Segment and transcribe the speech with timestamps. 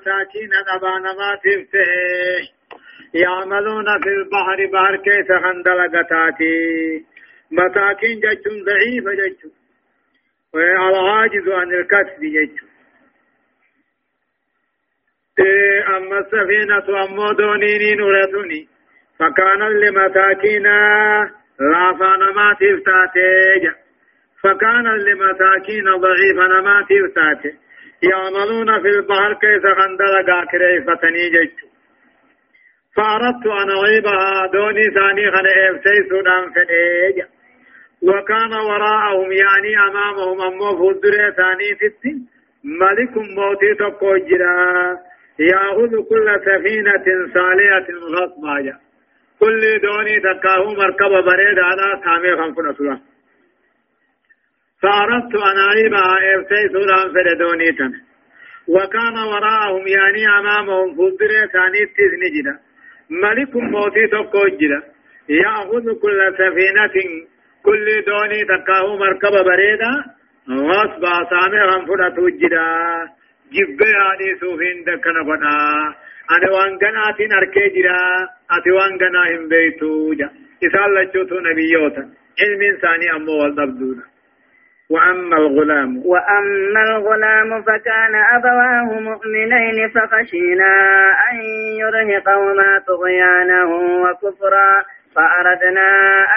[0.00, 1.38] مساكين أبانا ما
[3.14, 6.56] يعملون في البحر بحر كيس خندلقتاتي
[7.50, 9.50] مساكين ججم ضعيفة ججم
[10.54, 12.70] والعاجز عن الكسب ججم
[15.96, 18.68] أما السفينة أما دونيني نورتني
[19.18, 20.62] فكان لمساكين
[21.60, 23.70] لا فانما تفتاتي
[24.42, 27.58] فكان لمساكين ضعيفا ما تفتاتي
[28.02, 31.66] يعملون في البحر كيف خندلقا كريفتني ججو
[32.96, 37.24] فأردت أن أعيبها دوني ثاني خن إفتي سودان فديج
[38.02, 42.04] وكان وراءهم يعني أمامهم أمو فدر ثاني ست.
[42.64, 44.96] ملك موتي تقوجرا
[45.38, 48.78] يأخذ كل سفينة صالحة غصبا
[49.40, 53.00] كل دوني تكاهو مركب بريد على سامي خنفنا سلام
[54.82, 57.92] فأردت أن أعيبها إفتي سودان فدوني تن.
[58.68, 62.54] وكان وراءهم يعني أمامهم فدر ثاني تزني جدا
[63.10, 64.80] ملك موتي تقو جدا.
[65.28, 66.96] يأخذ كل سفينة
[67.62, 69.92] كل دوني تكاه مركب بريدا.
[70.50, 72.66] غصب سامي غنفرة جدا.
[73.52, 75.54] جب يعني سوفين دكنا فدا
[76.34, 77.98] أنا وانغنا تين أركي جدا.
[78.50, 80.30] أتي وانغنا هم بيتو جا.
[80.64, 82.04] إسال لچوتو نبيوتا.
[82.40, 84.09] علم إنساني أمو والدبدونا.
[84.90, 86.02] وأما الغلام.
[86.06, 90.72] وأما الغلام فكان أبواه مؤمنين فخشينا
[91.32, 91.36] أن
[91.82, 93.64] يرهقهما طغيانا
[94.02, 94.70] وكفرا
[95.16, 95.88] فأردنا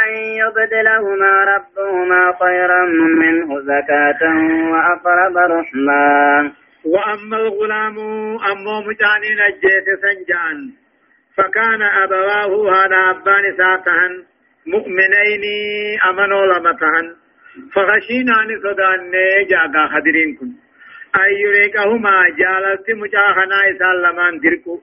[0.05, 2.85] أن يبدلهما ربهما خيرا
[3.21, 4.21] منه زكاة
[4.71, 6.51] وأقرب رحما
[6.85, 7.97] وأما الغلام
[8.51, 10.57] أمو مجانين الجيت سنجان.
[11.37, 14.23] فكان أبواه هذا أبان ساتهن
[14.67, 15.43] مؤمنين
[16.09, 17.22] أمنوا لمتهن.
[17.73, 19.11] فغشينا عن صدان
[19.49, 20.51] جاغا خدرين كن.
[21.21, 24.81] أي يريكهما جالت مجاهنا إسان لمن دركو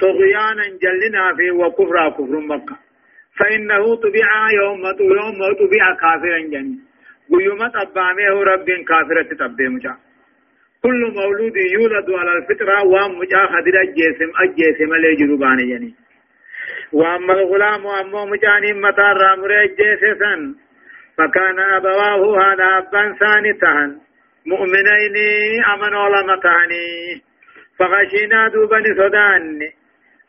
[0.00, 2.76] طغيانا جلنا في وكفر كفر مكة.
[3.38, 6.78] فإنه طبيع يوم يوم طبيع كافرا جن.
[7.30, 9.94] ويوم تبامه رب كافرة تبه مجا.
[10.82, 15.94] كل مولود يولد على الفطرة ومجا خدر الجسم الجسم اللي جروبان جني.
[16.92, 20.54] وأما الغلام وأما مجاني مطار رامر الجسسن
[21.18, 23.52] فكان أبواه هذا أبان ثاني
[24.46, 25.16] مؤمنين
[25.74, 27.22] أمنوا لما تهني
[27.78, 29.60] فخشينا دوبني صدان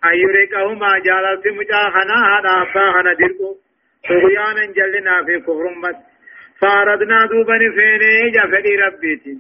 [0.06, 3.56] أن يريكهما جالت مجاهنا هذا أباهنا دلقو.
[4.10, 5.96] طغيانا جلنا في كفر مت
[6.62, 9.38] فاردنا دوبني فيني جفدي ربيتي.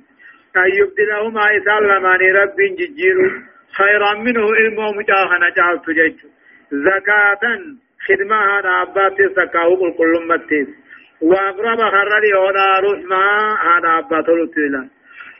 [0.57, 3.29] أن يبدلهما إسلاماني رب ججيرو
[3.77, 6.21] خيرا منه علمه مجاهنا جالت جيش
[6.71, 7.43] زكاة
[8.07, 10.82] خدمة هذا أبات سكاو كل كل متيس
[11.29, 13.23] وأقرب خرد يودا رحمة
[13.67, 14.89] هذا أبا تلتلا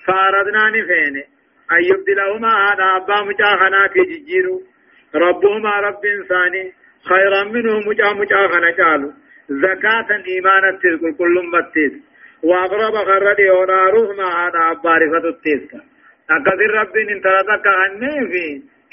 [0.05, 1.15] فأردنا نفين
[1.71, 4.61] أن يبدلهما هذا أبا مجاخنا في ججيرو
[5.15, 6.63] ربهما رب إنساني
[7.09, 9.11] خيرا منه مجا مجاخنا قالوا
[9.49, 11.93] زكاة إيمانا تلك كل متيس
[12.43, 15.73] وأقرب خرد يودا رحمة هذا أبا رفت التيسك
[16.29, 18.45] أكثر رب إن تردك عني في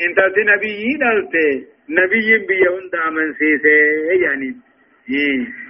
[0.04, 1.34] إن تلت نبيي دلت
[1.98, 3.78] نبي بيهن دامن سيسي
[4.24, 4.56] يعني
[5.10, 5.69] إيه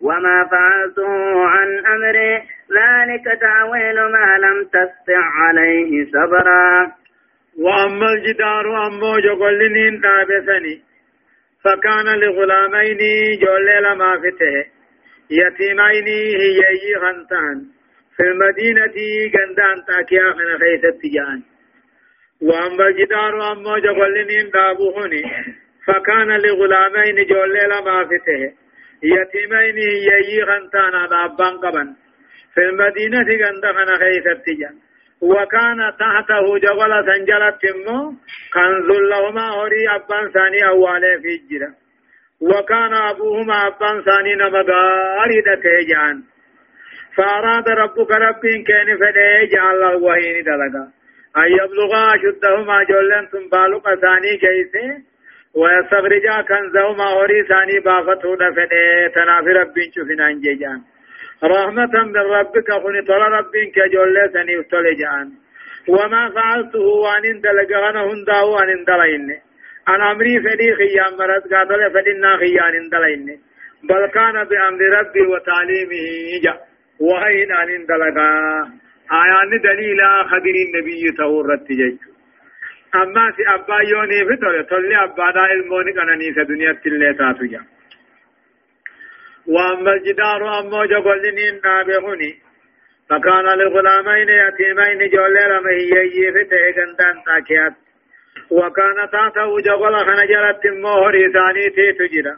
[0.00, 2.34] وما فعلته عن أمري.
[2.78, 6.92] ذلك تعويل ما لم تستع عليه صبرا.
[7.58, 10.82] وأما الجدار أما جقلنين تابسني
[11.64, 12.98] فكان لغلامين
[13.42, 14.64] جول لما فته
[15.30, 16.08] يتيمين
[16.40, 17.56] هي غنتان
[18.16, 18.96] في المدينة
[19.34, 21.42] غندان تاكيا من خيث التجان.
[22.42, 25.22] وأما الجدار أما جقلنين دابوهني
[25.86, 28.52] فكان لغلامين جول لما فته
[29.02, 31.94] يتيمين يي غنتان أبان قبن
[32.54, 34.70] في المدينة غندخنا خيث التجا
[35.20, 38.14] وكان تحته جبل سنجلت مو
[38.54, 41.70] كنز لهما هوري أبان ثاني أوالي في الجرة
[42.40, 46.22] وكان أبوهما أبان ثاني نمغاري دتيجان
[47.16, 50.84] فأراد ربك رب كان فدي جعل الوهين دلقا
[51.36, 55.04] أن يبلغا أشدهما جولن تنبالق ثاني جيسي
[55.54, 60.80] ويستخرجا كنزهما هوري ثاني بافتو دفده تنافي ربين شوفنا انجيجان.
[61.44, 65.28] رحمة من ربك خني طول ربين كجولة ثاني افتلجان
[65.88, 69.40] وما فعلته وان اندلق غنا هندا وان اندلين
[69.88, 73.40] أنا أمري فدي خيام مرد قاتل فدينا خيان اندلين
[73.88, 76.06] بل كان بأمر ربي وتعليمه
[76.44, 76.54] جا
[77.00, 78.30] وهي أن دلقا.
[79.12, 82.07] آيان دليلا خبر النبي تورت جيش
[82.94, 87.60] أما سي أبا يوني فتر تولي أبا دا الموني كانني سدنيا تلي تاتو جا
[89.46, 92.32] وأما الجدار أما جبلنين نابغني
[93.08, 97.74] فكان لغلامين يتيمين جولي رمهيي فتح غندان تاكيات
[98.50, 102.36] وكان تحته جبل خنجرت المهر ثاني تجرى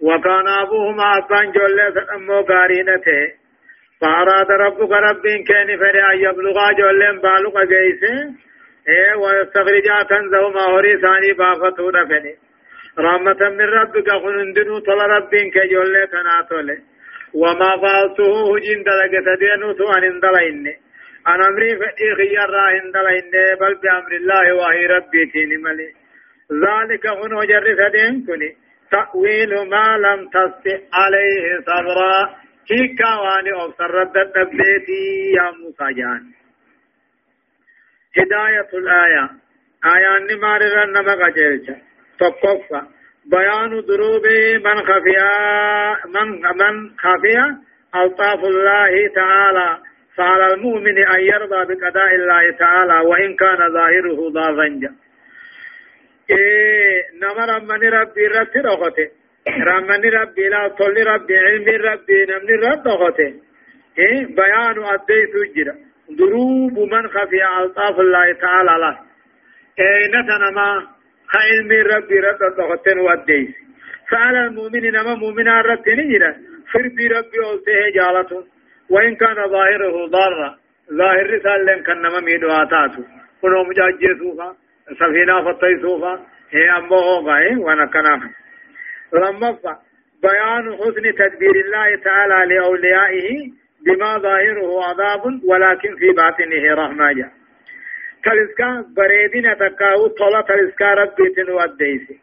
[0.00, 3.42] وكان أبوهما أبان جولي سأمو قارينته
[4.00, 8.34] فأراد ربك رب كان فرع يبلغا جولين بالغ جيسه
[8.88, 12.34] إيه ويستخرجا كنزهما هوري ثاني بافتو دفني
[12.98, 16.78] رحمة من ربك خنندنو طل رب كجولي تناتولي
[17.34, 20.66] وما فعلته هجين دلقة دينو سوان اندلين
[21.28, 23.30] أنا أمري فئي خيار راهن دلين
[23.60, 25.88] بل بأمر الله وهي ربي تيني ملي
[26.64, 28.50] ذلك هنو جرس دين كني
[28.90, 32.16] تأويل ما لم تستع عليه صبرا
[32.70, 35.02] هيكا واني أبصر رد الدبيتي
[35.36, 36.41] يا موسى جان
[38.18, 39.30] هداية الآية
[39.94, 41.76] آية نمار رنما قجلت
[42.20, 42.82] تقفى
[43.26, 44.26] بيان ضروب
[44.64, 45.30] من خفيا
[46.06, 47.58] من من خفيا
[47.96, 49.78] ألطاف الله تعالى
[50.16, 54.94] فعلى المؤمن أن يرضى بقضاء الله تعالى وإن كان ظاهره ضاغنجا
[56.30, 59.08] إيه نمر من ربي رتي رغته
[59.48, 63.34] رمني ربي لا طل ربي علم ربي نمني رب رغته
[63.98, 65.74] إيه بيان أدي سجرا
[66.16, 68.98] ضروب من خفي ألطاف الله تعالى له.
[69.80, 70.86] أين تنما
[71.34, 73.54] علم ربي رب تغتن وديس.
[74.10, 76.32] فعلى المؤمن نما مؤمن رب نجرا
[76.72, 78.44] فربي ربي أولته جالته.
[78.90, 80.56] وإن كان ظاهره ضارا
[80.92, 83.02] ظاهر رسال كان نما ميدواتاتو
[83.42, 84.56] كنو مجاجي سوفا.
[85.00, 86.26] سفينة فتي سوفا.
[86.50, 88.30] هي أمه غاي وأنا كنافا
[89.12, 89.58] لما
[90.22, 93.61] بيان حسن تدبير الله تعالى لأوليائه.
[93.86, 97.32] بما ظاهره عذاب ولكن في باطنه رحمة جاء.
[98.24, 102.18] تلسكا بريدين تكاو طلع تلسكا ربي تنو الديسي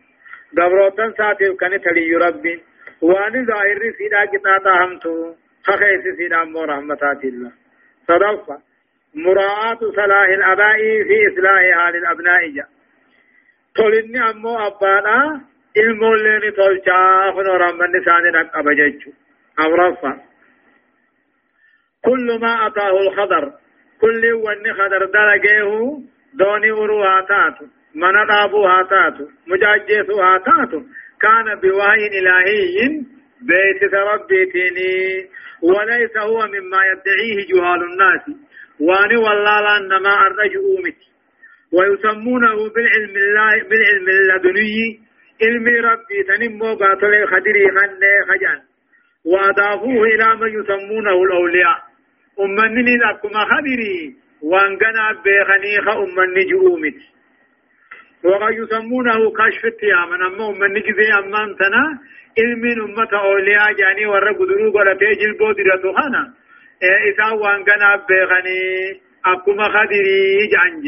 [0.53, 2.63] دبروتن ساتيو كان تلي ربي.
[3.01, 5.33] وان ظاهر سيدا كتاتا همتو
[5.63, 7.51] خخيس سيدا مو رحمتات الله.
[8.07, 8.57] صدفة
[9.15, 10.77] مراعاة صلاح الأباء
[11.07, 12.69] في إصلاح حال الأبناء جاء.
[13.75, 15.41] تولني أمو أبانا
[15.77, 16.41] المولين
[17.35, 19.11] خنو رحمن نساني نقب جيجو
[19.59, 20.28] أمرفا
[22.05, 23.51] كل ما أتاه الخضر
[24.01, 25.97] كل ون خضر دلقيه
[26.33, 27.65] دوني ورو هاتاتو
[27.95, 30.81] من أبو هاتاتو مجاجيس هاتاتو
[31.21, 33.03] كان بوحي إلهي
[33.41, 35.29] بيت ربي تيني
[35.61, 38.21] وليس هو مما يدعيه جهال الناس.
[38.79, 41.09] واني والله لأنما الرجل أمتي.
[41.73, 44.99] ويسمونه بالعلم الله بالعلم اللدني.
[45.43, 48.61] علم ربي تنمو قاتل خدري خن خجان.
[49.25, 51.88] وأضافوه إلى من يسمونه الأولياء.
[52.39, 56.99] أمني لكما خبري وانقنا بيخني أمني جؤومت
[58.23, 61.99] وقد يسمونه كشف التيام أما أمني جزي أمان تنا
[62.39, 66.33] علم أمة أولياء جاني ورى قدرو قرأتي جلبو درتو خانا
[67.09, 68.61] إذا وانقنا بيخني
[69.25, 70.83] أكما خدري جانج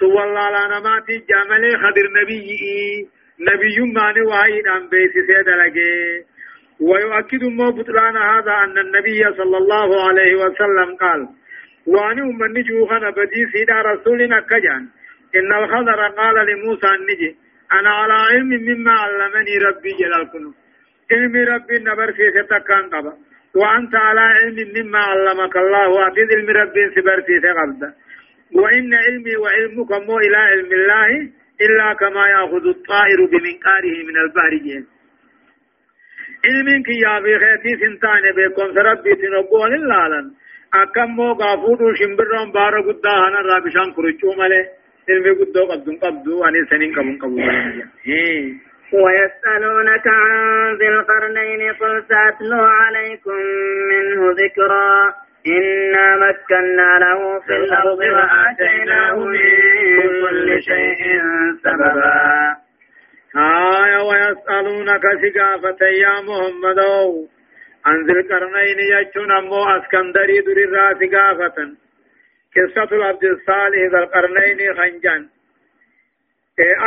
[0.00, 2.42] سوى الله لنا ما تجامل خدر نبي
[3.40, 6.24] نبي ماني واحد أم بيسي سيدلقي
[6.80, 11.28] ويؤكد ما بطلان هذا أن النبي صلى الله عليه وسلم قال
[11.86, 14.88] وأن من نجوخنا بدي سيدا رسولنا كجان.
[15.36, 17.36] إن الخضر قال لموسى النجي
[17.72, 20.52] أنا على علم مما علمني ربي جلال كنو.
[21.12, 23.12] علم ربي نبر في ستكان قبا.
[23.54, 27.94] وأنت على علم مما علمك الله وأعطيد علم ربي سبر في ثقبدا
[28.52, 31.10] وإن علمي وعلمك مو إلى علم الله
[31.60, 34.86] إلا كما يأخذ الطائر بمنقاره من البحر جين
[36.46, 40.26] علمين كي يابي خيتي سنتان بكم سربي تنبون اللالن
[40.74, 44.62] أكم مو غافور شمبرون بارا قدا هنا رابشان كرچو ملي
[45.08, 47.40] علمي قدو قبدون قبدو أني سنين قبون قبون
[48.92, 53.36] ويسألونك عن ذي القرنين قل سأتلو عليكم
[53.90, 55.14] منه ذكرا.
[55.46, 59.40] إنا مكنا له في الأرض وآتيناه من
[60.22, 61.22] كل شيء
[61.64, 62.56] سببا.
[63.36, 66.80] آية ويسألونك سقافة يا محمد.
[67.86, 68.80] عن ذي القرنين
[69.38, 71.76] أمو أسكندري در الراس قافة
[72.56, 75.28] قصة العبد الصالح ذي القرنين خنجان.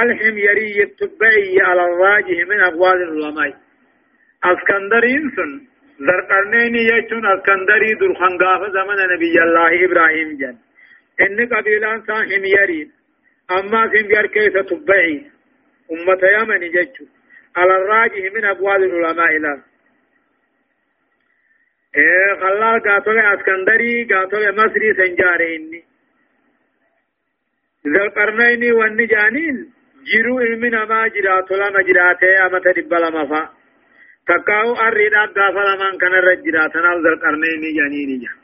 [0.01, 3.53] ألحم يري التبعي على الراجح من أقوال العلماء.
[4.43, 5.51] اسكندرين سن
[6.05, 10.55] ذي القرنين يجون أسكندري در خنقافة زمن نبي الله إبراهيم جن
[11.21, 12.89] إن قبيلان ساهم يري
[13.51, 15.31] أما سنجر كيف تبعي.
[15.91, 16.95] أمة يمن جج
[17.55, 19.63] على الراجح من أقوال العلماء له
[21.97, 25.83] إيه خلال قاتل اسكندري قاتل مصري سنجاريني.
[27.87, 29.73] ذو القرنين والنجانين
[30.11, 33.49] جيرو علمنا ما جرات لما جراته أما تدب لما فا.
[34.27, 38.37] تكاو أريد أدى فلمان كان رجراتنا ذو القرنين جانيني جان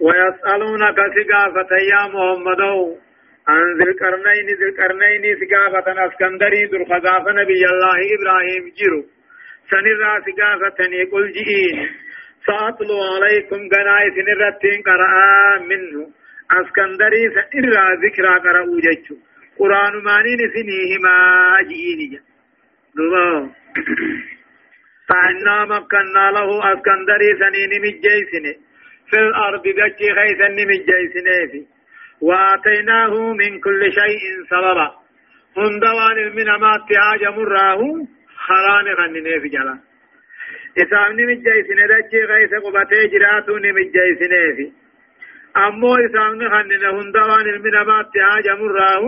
[0.00, 2.62] ويسألونك سقافة يا محمد
[3.48, 9.02] عن ذي القرنين ذي القرنين سقافة اسكندري در خزافة نبي الله إبراهيم جيرو.
[9.70, 10.80] سنرى سقافة
[11.12, 11.88] قل جئين.
[12.46, 16.10] سأطلو عليكم قناي سنرتين قرآ منه.
[16.50, 19.16] اسكندري سنرى ذكرى قرأوا جيشو
[19.58, 21.16] قرآن مانين سنيهما
[21.68, 22.20] جئين
[22.96, 23.50] دوبا
[25.08, 28.54] فإنا مكنا له اسكندري سنين مجيسنة.
[29.10, 31.73] في الأرض دجي خيثا مجيسنة
[32.26, 34.88] وآتيناه من كل شيء سببا.
[35.56, 37.80] هندوان من ما اتهاج مراه
[38.46, 39.78] خران غننه في جلا.
[40.82, 44.66] إسام نمجيسنه دجي خيث قبته جراتو نمجيسنه في
[45.56, 49.04] أمو إسام نغننه هندوان من ما اتهاج مراه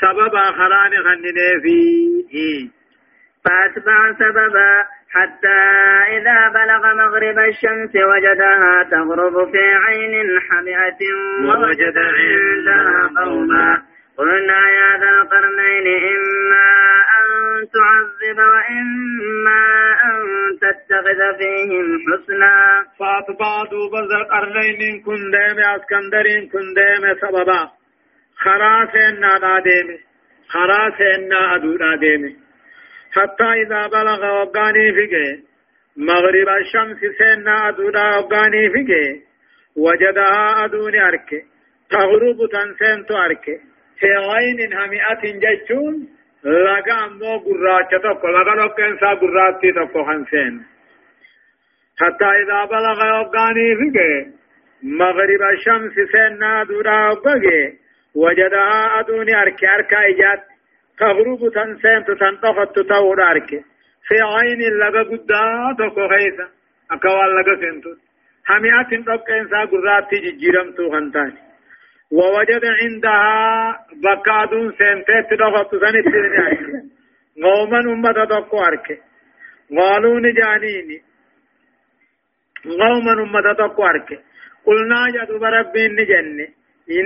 [0.00, 1.78] سببا خران غننه في
[3.44, 4.70] فأتبع سببا
[5.14, 5.60] حتى
[6.16, 11.00] إذا بلغ مغرب الشمس وجدها تغرب في عين حمئة
[11.44, 13.82] ووجد عندها قوما.
[14.18, 16.68] قلنا يا ذا القرنين إما
[17.20, 17.28] أن
[17.74, 19.62] تعذب وإما
[20.04, 20.18] أن
[20.60, 22.84] تتخذ فيهم حسنا.
[22.98, 27.68] فأتبع دوب ذا القرنين كن ديم اسكندرين كن ديم سببا.
[28.44, 29.20] خراسين
[29.64, 29.98] ديم
[30.48, 32.41] خراسين أدو ديم
[33.12, 35.14] حتى إذا بلغ وقاني فيك.
[35.96, 38.92] مغرب الشمس سينا أدودا وقاني فيك.
[39.76, 41.42] وجدها أدوني أركي
[41.90, 43.44] تغرب تنسين أرك.
[43.98, 46.08] في عين همئة جيشون.
[46.44, 50.62] لغا أمو قراچة تقو لغا لقين سا قراتي تقو خنسين
[52.00, 53.98] حتى إذا بلغ وقاني فيك.
[54.82, 57.78] مغرب الشمس سينا أدودا وقاني.
[58.14, 60.51] وجدها أدوني أركي أركا إجات
[61.02, 63.50] تغرب تنسين تنطفت تتور أرك
[64.06, 65.44] في عين لغا قدا
[65.78, 66.46] تكو خيسا
[66.90, 67.92] أكوال لغا سنتو
[68.48, 71.38] همئة تبقى إنسا قرات تججيرم تو خنتاني
[72.18, 76.06] ووجد عندها بكادون سنتين تدغط سنت
[77.42, 78.88] قوما أمة تقو أرك
[79.78, 80.98] قالوا نجانيني
[82.80, 84.10] قوما أمة تقو أرك
[84.66, 86.46] قلنا جدو بربي نجني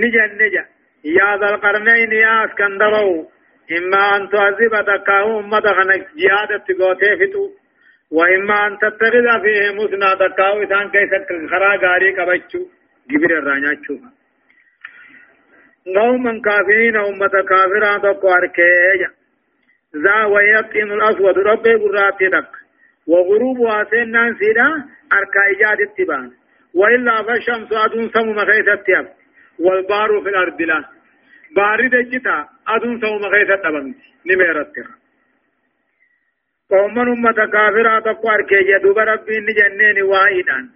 [0.03, 0.65] نجني جا.
[1.05, 3.36] يا ذا القرنين يا اسكندرو
[3.73, 7.51] إما أن تعذب تكاه أمة خنك جهاد تقوتي فتو
[8.11, 12.61] وإما أن تتخذ فيه مسنا تكاه إذن كيسا خرا غاري كبچو
[13.11, 13.95] جبر الرانياتشو
[15.97, 19.11] قوما كافرين أمة كافرة تقو أركيجا
[19.97, 22.51] ذا ويقين الأسود ربي قراتي تك
[23.07, 24.69] وغروب واسين نانسيدا
[25.13, 26.31] أركا إجاد التبان
[26.75, 29.09] وإلا فالشمس أدون سمو مخيثة
[29.59, 30.85] والبار في الأرض لا.
[31.57, 32.56] بارد جتا.
[32.69, 33.97] أدون سوم غيثة تبمت
[34.27, 34.95] نميرتها
[36.71, 40.69] قوما أمة كافرة تقوار كي يدوب ربي نجنين واحدا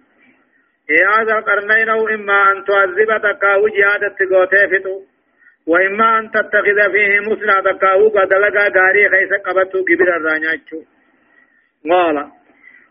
[1.13, 5.01] هذا القرنين أو إما أن تعذب تقاو جهادة تقوتي فتو
[5.67, 10.81] وإما أن تتخذ فيه مسنا تقاو قد لقى غاري خيس قبطو كبير الرانياتشو.
[11.89, 12.31] قال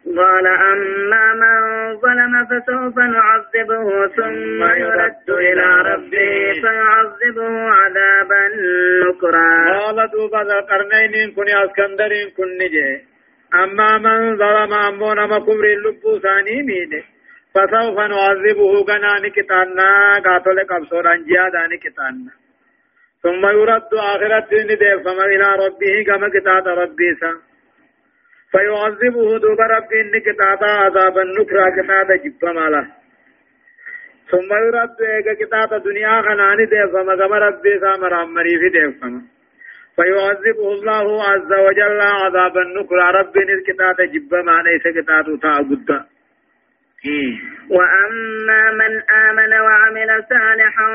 [0.06, 8.42] قال أما من ظلم فسوف نعذبه ثم يرد إلى ربه فيعذبه عذابا
[9.04, 9.50] نكرا.
[9.78, 13.04] قال دوبا ذا القرنين كن اسكندرين كن نجي.
[13.54, 17.02] أما من ظلم أمون مكبر اللبو ثاني مينه
[17.54, 20.18] فسوف نعذبه كنان كتانا.
[20.24, 22.32] قاتل قبصورا جيادان كتانا.
[23.22, 27.49] ثم يرد آخرة ندير فما إلى ربه كما كتات ربي سا.
[28.52, 32.86] فيعذبه دوب ربي إنك تعطى عذابا نكرا كتاتا جب مالا.
[34.30, 39.22] ثم يرد إيقا كتاتا دنيا خناني ديفما كما ربي سامر عمري في ديفما
[39.96, 45.90] فيعذبه الله عز وجل عذابا نكرا ربي إنك تعطى جب ما ليس كتاتو تعبد
[47.70, 48.92] وأما من
[49.26, 50.88] آمن وعمل صالحا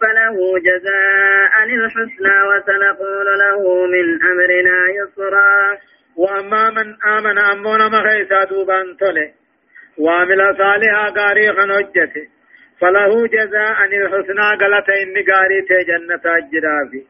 [0.00, 5.78] فله جزاء الحسنى وسنقول له من أمرنا يسرا.
[6.16, 9.32] وأما من آمن أمون مخيسا دوبان تولي
[9.98, 12.26] وعمل صالحا قاري خنوجته
[12.80, 17.02] فله جزاء الحسنى قالت إني قاري جنة الجرافي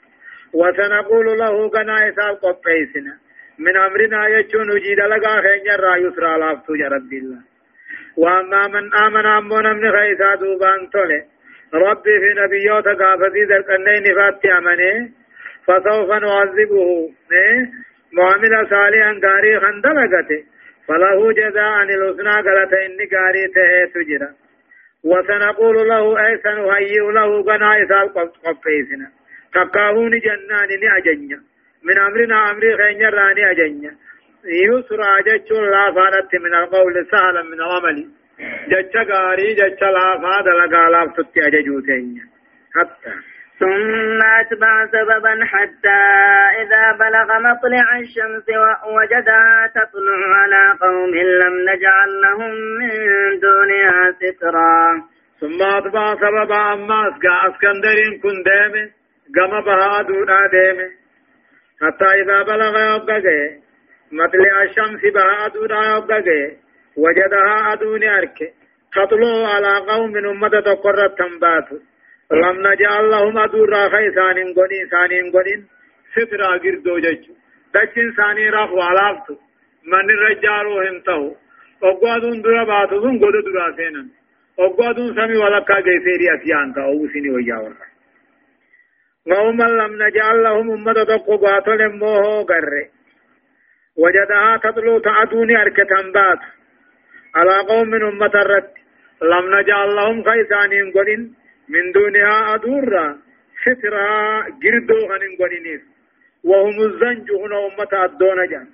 [0.54, 3.14] وسنقول له قنا إسال قطيسنا
[3.58, 7.40] من أمرنا يجون جيد لغا خين را يسرى لافتو يا رب الله.
[8.16, 11.22] وأما من آمن أمون من خيسا دوبان تولي
[11.74, 15.12] ربي في نبيوت قافتي ذلك النين فاتي أمني
[15.66, 17.10] فسوف نعذبه
[18.12, 20.44] معاملة صالحا غاري خندلقته
[20.88, 23.44] فله جزاء الحسنى قالت إني قاري
[23.94, 24.28] تجرى
[25.04, 27.92] وسنقول له أي سنهيئ له قناة
[28.44, 29.08] قفيسنا
[29.54, 31.40] تقاهون جنان أجنيا
[31.84, 33.92] من أمرنا أمري خين راني أجنيا
[34.44, 38.06] يسرى جتش لا فارت من القول سهلا من العمل۔
[38.70, 42.20] جتش قاري جتش لا فاد لقا لا فتي أججوتين
[42.74, 43.31] حتى
[43.62, 46.00] ثم أتبع سببا حتى
[46.62, 48.48] إذا بلغ مطلع الشمس
[48.96, 52.90] وجدها تطلع على قوم لم نجعل لهم من
[53.40, 55.02] دونها سترا.
[55.40, 57.08] ثم أتبع سببا أما
[57.48, 58.90] أسكندرين كن ديمه
[59.36, 60.88] قم بها دونا ديمه
[61.82, 63.20] حتى إذا بلغ يبقى
[64.12, 66.50] مطلع الشمس بها دونا يبقى
[66.96, 68.48] وجدها أدوني أركي.
[68.94, 71.91] تطلع على قوم أمة تقرت تنباتوا
[72.32, 75.64] لم نجعل لهم أدور خيسان غني سان غني
[76.14, 77.24] سترا غردو جچ
[77.74, 79.34] دچن ساني راخ والافتو
[79.84, 81.34] من رجالو همتو
[81.82, 84.08] اوغادون درا باتون غود درا سينن.
[84.58, 86.82] اوغادون سمي ولكا گيسيري أسيان تا.
[86.84, 87.74] أو سيني وياور
[89.30, 92.74] قوم لم نجعل لهم أمة تقو قاتل موهو قرر.
[93.96, 96.38] وجدها تطلو تعدوني أركتن بات.
[97.34, 98.70] على قوم من أمة الرد.
[99.22, 101.34] لم نجعل لهم خيسان غنين
[101.68, 103.18] من دونها أدورا
[103.62, 105.80] سترا جردو غنين غنينيس.
[106.44, 108.66] وهم الزنج هنا أمة الدون جان.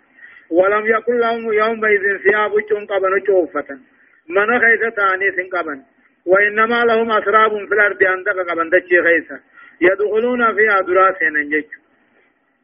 [0.50, 2.52] ولم يكن لهم يومئذ ثياب
[2.90, 3.78] قبن شوفة
[4.28, 5.82] من خيسة تاني قبن.
[6.26, 9.40] وإنما لهم أسراب في الأرض عندك قبن دشي خيسة
[9.80, 11.64] يدخلون فيها دراسين ننجج.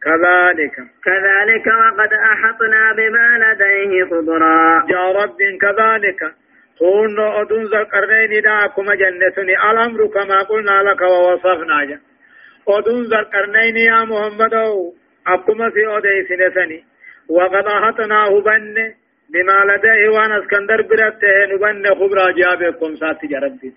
[0.03, 0.77] كذلك.
[1.05, 4.87] كذلك وقد أحطنا بما لديه خضرا.
[4.91, 6.35] يا رب كذلك.
[6.79, 11.99] تون أدون ذا القرنين دا كما جنتني الأمر كما قلنا لك ووصفنا جا
[12.69, 14.55] أدون ذا القرنين يا محمد
[15.27, 16.85] أكما في أدي سنسني
[17.29, 18.95] وقد أحطناه بن
[19.33, 23.73] بما لديه وأنا اسكندر برته نبن خبرا جابكم ساتي جربي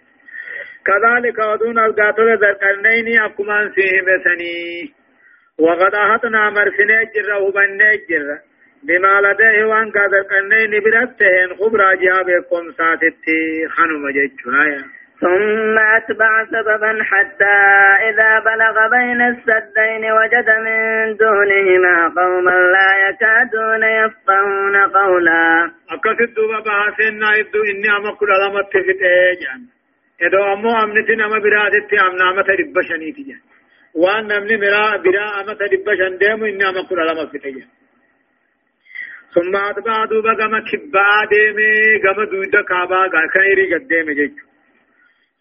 [0.88, 3.72] كذلك أدون القاتل ذا القرنين أكما
[4.08, 4.94] بسني
[5.60, 5.96] وقد
[6.56, 7.80] مرسني جره بن
[8.10, 8.47] جره
[8.84, 17.58] بما لديه وان قادر قنين برتهن خبرا جابكم ساتتي خنم جيتشنا ثم أتبع سببا حتى
[18.10, 25.72] إذا بلغ بين السدين وجد من دونهما قوما لا يكادون يفقهون قولا.
[25.90, 29.62] أكثر دوبا بحسنا إدو إني أما كل علامة تفت إيجان.
[30.22, 33.42] إدو أمو أمنتين أما برادتي أمنا أما تربشني تجان
[33.96, 37.68] وأن مرا برا أما تربشن ديمو إني أما كل علامة تفت
[39.38, 41.74] ثم أتبع دوبا غما كبا ديمي
[42.06, 44.46] غما دودا كابا غا خيري قد ديمي جيجو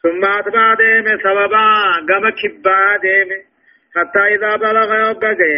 [0.03, 1.67] ثم أتبع ديمي سببا
[2.11, 3.39] غما كبا ديمي.
[3.97, 5.57] حتى إذا بلغ يوبغي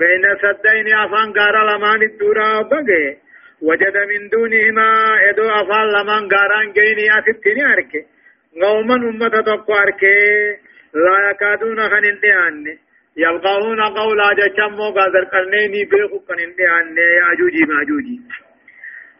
[0.00, 3.18] بين سدين أفان غارا لمان الدورا يوبغي
[3.62, 4.88] وجد من دونهما
[5.30, 8.02] إدو أفان لمان غاران جيني أفتني أركي
[8.62, 10.16] قوما أمة تقوى أركي
[10.94, 12.78] لا يكادون خنين دياني
[13.16, 18.20] يلقون قولا جچمو غادر قرنيني بيخو قنين ديان ياجوجي ماجوجي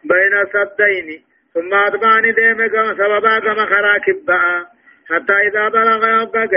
[0.03, 1.23] بين سبتين.
[1.53, 2.67] ثم أتبعني ديم
[2.99, 4.71] سببا كما خراكب بقى
[5.09, 6.47] حتى إذا بلغ يبقى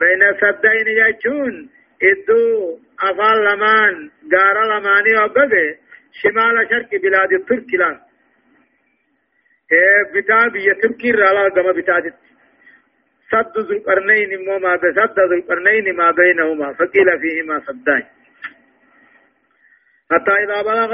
[0.00, 1.70] بين سبتين يجون.
[2.02, 5.76] إدو أفال لمان غار لماني يبقى
[6.12, 8.00] شمال شرق بلاد الترك لا.
[9.72, 12.00] إيه بتا بيا تركي رألا كما بتا
[13.34, 14.30] سد ذو القرنين
[14.64, 18.02] ما سد ذو القرنين ما بينهما فقيل فيهما سدان.
[20.10, 20.92] حتى إذا بلغ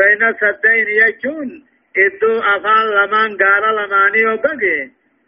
[0.00, 1.48] بين السدين يجون
[2.04, 4.56] إدو أفان لمن قال لماني وبقى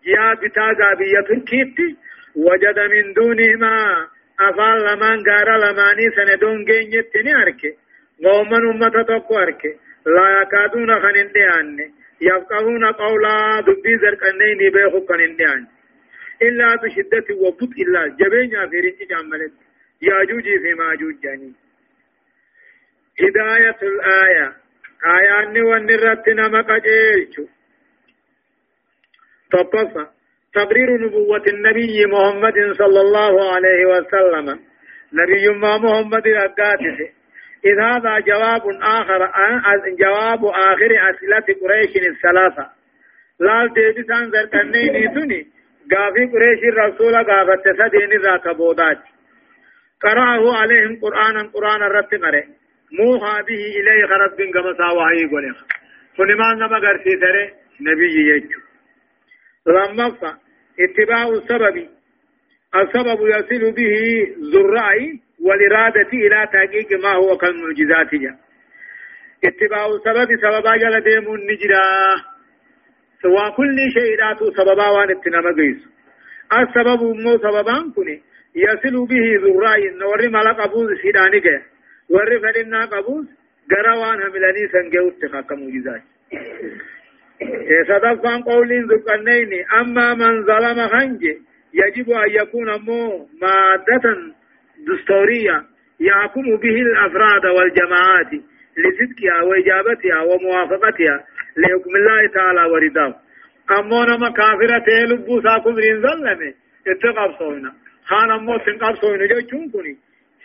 [0.07, 1.88] جاء بتاقى بيا تركيتي
[2.37, 4.07] وجد من دونهما
[4.40, 7.72] أفان لمن قال لماني سندون جينيتني أركي
[8.24, 9.72] قوما أمة تقو أركي.
[10.07, 11.79] لا يكادون خنين ديان
[12.20, 15.66] يفقهون قولا دبي زرقنين بيخو خنين ديان
[16.42, 19.53] إلا بشدة وبطء الله جبين في رنج جاملت
[20.03, 21.53] ياجوج في ماجوج جاني.
[23.20, 24.57] هداية الآية.
[25.05, 27.44] آيان ونرت نمك جيرشو
[29.53, 30.07] تطفى
[30.55, 34.61] تقرير نبوة النبي محمد صلى الله عليه وسلم.
[35.12, 36.98] نبي ما محمد أقاته
[37.64, 39.20] إذ هذا جواب آخر
[39.98, 42.70] جواب آخر أسئلة قريش الثلاثة.
[43.40, 45.60] لا ديبسان زرقنيني تني
[45.93, 48.99] قافي قريش الرسول قافت سدين ذاك بودات
[50.03, 52.45] قرأه عليهم قرآنا قرآنا رت قره
[52.93, 55.55] موها به إليه خرب بن قمسا وحي قوله
[56.16, 58.61] فنمان نما قرسي تره نبي يجو
[59.66, 60.07] لما
[60.81, 61.88] اتباع السبب
[62.75, 63.95] السبب يصل به
[64.55, 68.11] الرأي والإرادة إلى تحقيق ما هو كالمعجزات
[69.45, 71.83] اتباع سبب سببا جل ديمون نجرا
[73.23, 75.81] سوى كل شيء راتو سببا وان اتنما قيس
[76.59, 78.23] السبب مو سببان كني
[78.55, 81.63] يصل به ذراي نور ملك أبوز سيداني جه
[82.11, 83.27] ور فلنا قبوز
[83.73, 86.03] غروان هملاني سنجو اتخاك موجزات
[87.89, 91.39] صدفان قولين ذكرنين أما من ظلم خنجي
[91.75, 94.05] يجب أن يكون مو مادة
[94.89, 95.63] دستورية
[96.01, 98.31] يحكم به الأفراد والجماعات.
[98.77, 101.25] لصدقها وإجابتها وموافقتها
[101.57, 103.15] لحكم الله تعالى ورداه
[103.79, 106.55] أمو نما كافرة لبو ساكم ظلمة.
[106.87, 107.73] اتقاب صونا
[108.05, 109.97] خان أمو سنقاب صونا جو چونكني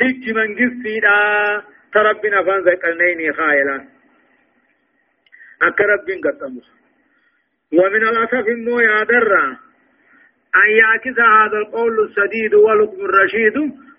[0.01, 1.17] هيك من قصيدا
[1.93, 3.85] تربنا فان ذكرنيني خائلا
[5.61, 6.67] أكرب بن قطمس
[7.73, 9.35] ومن الأسف مو يادر
[10.55, 13.53] أن يعكس هذا القول السديد والحكم الرشيد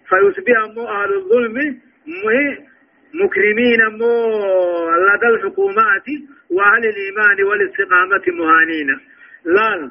[0.09, 1.81] فيصبح مو أهل الظلم
[3.15, 4.13] مكرمين مو
[4.91, 6.07] لدى الحكومات
[6.51, 8.89] وأهل الإيمان والاستقامة مهانين
[9.45, 9.91] لا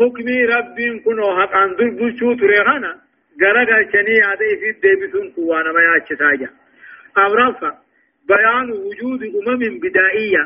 [0.00, 2.98] حكمي رب كنو حق عن ذل شو تريغانا.
[3.42, 6.50] غرغا شني هذا في ديبسون قوانا ما ياتشتاجا
[7.18, 7.78] أمرفا
[8.28, 10.44] بيان وجود أمم بدائية.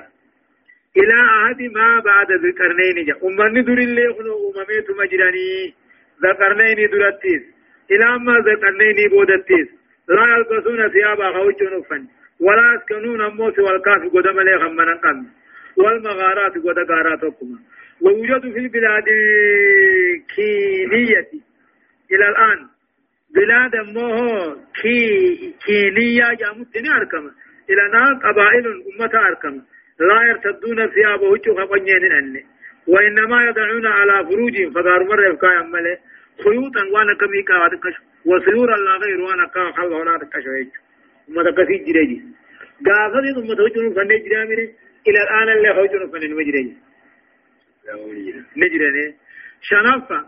[0.96, 3.14] إلى عهد ما بعد ذكرنين جا.
[3.26, 5.74] أمني در اللي خنو أمميت مجراني.
[6.22, 7.42] ذكرنين درتيس
[7.90, 9.68] إلى ما ذكرنين بودتيس
[10.08, 12.06] لا يلبسون ثيابا خوش نفن.
[12.40, 15.26] ولا يسكنون الموت والكافي قدم لي خمنا قم
[15.76, 17.58] والمغارات قد غاراتكما
[18.00, 19.04] ويوجد في البلاد
[20.34, 21.30] كينية.
[22.12, 22.68] إلى الآن
[23.34, 27.30] بلاد موه كي كينية جامتني أركم.
[27.70, 29.62] إلى نار قبائل أمة أركم.
[30.00, 32.44] لا يرتدون ثيابه خبنين أني.
[32.86, 34.70] وإنما يدعون على فروجهم.
[34.70, 35.98] فدار مرة يفكا يمالي
[36.44, 40.48] خيوطا وأنا كمي كاوات كشف وسيورا لا غير وأنا كاو خلق هنا كشف
[41.28, 42.22] أمة كثير جريجي.
[42.86, 44.68] قافل أمة وجه فني جرامي
[45.08, 46.76] إلى الآن اللي وجه فني مجريجي
[48.56, 49.14] نجرني
[49.62, 50.24] شنفة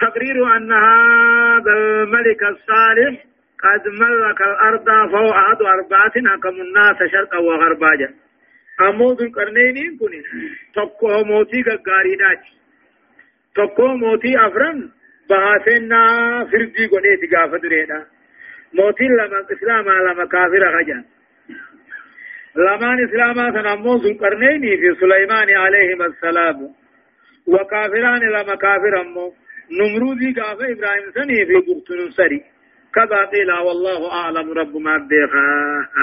[0.00, 3.24] تقرير أن هذا الملك الصالح
[3.64, 8.14] قد ملك الأرض فهو أحد أربعة حكم الناس شرقا وغربا
[8.80, 10.22] أمو ذو القرنين كن
[10.74, 12.42] تقوه موتي قارينات
[13.54, 14.90] تقوه موتي أفرن.
[15.30, 16.00] بهاسنا
[16.52, 18.06] فردي قنيت قافة درينا
[18.74, 21.04] موتي لما إسلام لما كافر خجان
[22.56, 26.58] لما إسلام سنمو ذو القرنين في سليمان عليه السلام.
[27.48, 29.32] وكافران لما كافر أمو
[29.78, 32.40] نمرودي قاف إبراهيم سني في بغتن سري.
[32.94, 35.46] كذا قيل والله أعلم رب ما بديخا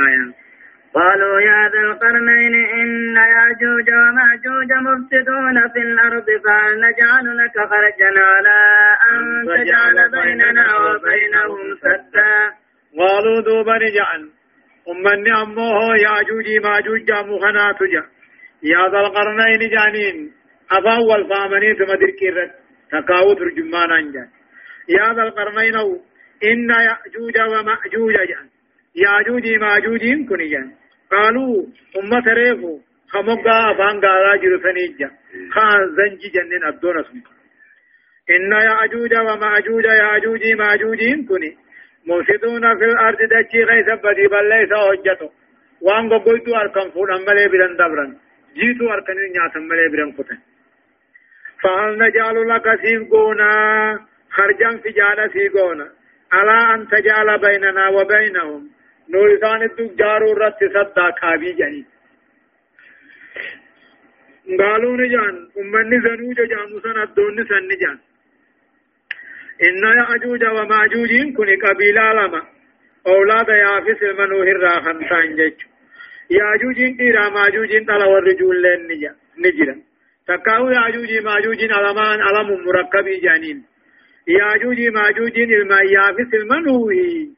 [0.05, 0.25] آية.
[0.93, 8.59] قالوا يا ذا القرنين إن ياجوج وماجوج مفسدون في الأرض فهل نجعل لك خرجا على
[9.11, 12.35] أن تجعل بيننا وبينهم سدا.
[12.99, 14.29] قالوا دوبا نجعل
[14.89, 18.03] أمني أمه ياجوج ماجوج مخنا تجا.
[18.63, 20.33] يا ذا القرنين جانين.
[20.71, 22.29] أفا والفامنين ثم دركي
[22.91, 24.29] تقاو ترجمان أنجان
[24.89, 25.75] يا ذا القرنين
[26.43, 28.47] إن يأجوج ومأجوج جان.
[28.95, 30.71] ياجوج ماجوج كن جان.
[31.11, 31.65] قالوا
[31.99, 32.79] أمة ريفو
[33.13, 35.09] خمقا أفان قالا جرسنيجا
[35.53, 37.27] خان زنجي جنن أبدون سمك
[38.35, 41.43] إن يأجوج ومأجوج ياجوج ماجوج كن
[42.07, 45.29] مفسدون في الأرض دجي غيث بدي بل ليس حجته
[45.81, 48.17] وان قلتو أركم فون أمالي برن دبرن
[48.57, 50.37] جيتو أركن نياتم مالي برن قتن
[51.63, 53.49] فهل نجعل لك سيقونا
[54.29, 55.87] خرجا في جال سيقونا
[56.31, 58.69] على أن تجعل بيننا وبينهم
[59.09, 61.85] نورسان الدجار رت صدا كابي جني
[64.59, 67.97] قالوا نجان أمني زنوج جاموسان الدون سن نجان
[69.61, 72.41] إن يأجوج وماجوج كن قبيلة لما.
[73.07, 75.57] أولاد يافس المنوه الراخن سانجج
[76.31, 78.81] ياجوج إيرا ماجوج تلا والرجول لن
[79.37, 79.75] نجرا.
[80.27, 83.63] تكاو ياجوج ماجوج علمان علم مركب جانين.
[84.27, 87.29] ياجوج ماجوج الميافس المنوي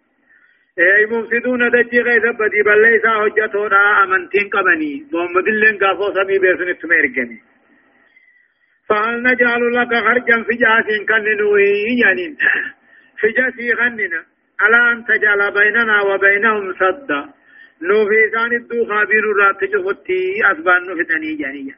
[0.79, 5.05] اي مفسدون دجي غيث بدي بل ليس حجتنا أمنتين قبني.
[5.13, 7.54] محمد اللين قافو سمي بيسن اتميرقني
[8.89, 12.37] فهل لك خرجا في جاسين كننوي جانين
[13.19, 14.23] في جاسي غننا
[14.59, 17.21] على أن تجعل بيننا وبينهم صدا
[17.81, 21.75] نو في ثان الدوخا بيرو رات شفتي أسبان نفتني جانيا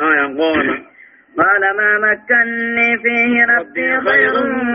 [0.00, 0.86] آية قال
[1.38, 4.32] قال ما مكني فيه ربي خير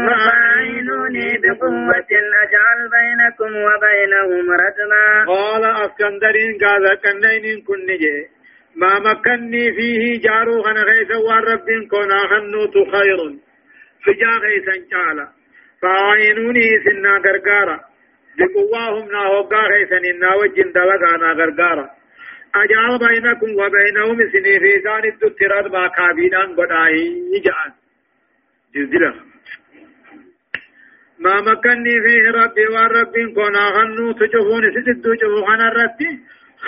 [0.07, 1.95] فأعينوني بقوة.
[2.43, 8.34] أجعل بينكم وبينهم ردما قال أسكندرين قال كنين كن نجي
[8.75, 13.19] ما مكني فيه جارو خن غيث والرب كنا خنوت خير
[14.03, 15.27] فجا غيثا جالا
[15.81, 17.79] فاعينوني سنا غرغارا.
[18.37, 21.89] بقواهم نا هوقا خيسن نا وجن دلقانا غرقارا
[22.55, 27.71] أجعل بينكم وبينهم سني في ذان الدترات ما كابينان قدائي جعل
[28.75, 29.13] جزيلا.
[31.19, 36.11] ما مكنني فيه ربي والرب كنا غنو تشوفون ستدو شوفون الرتي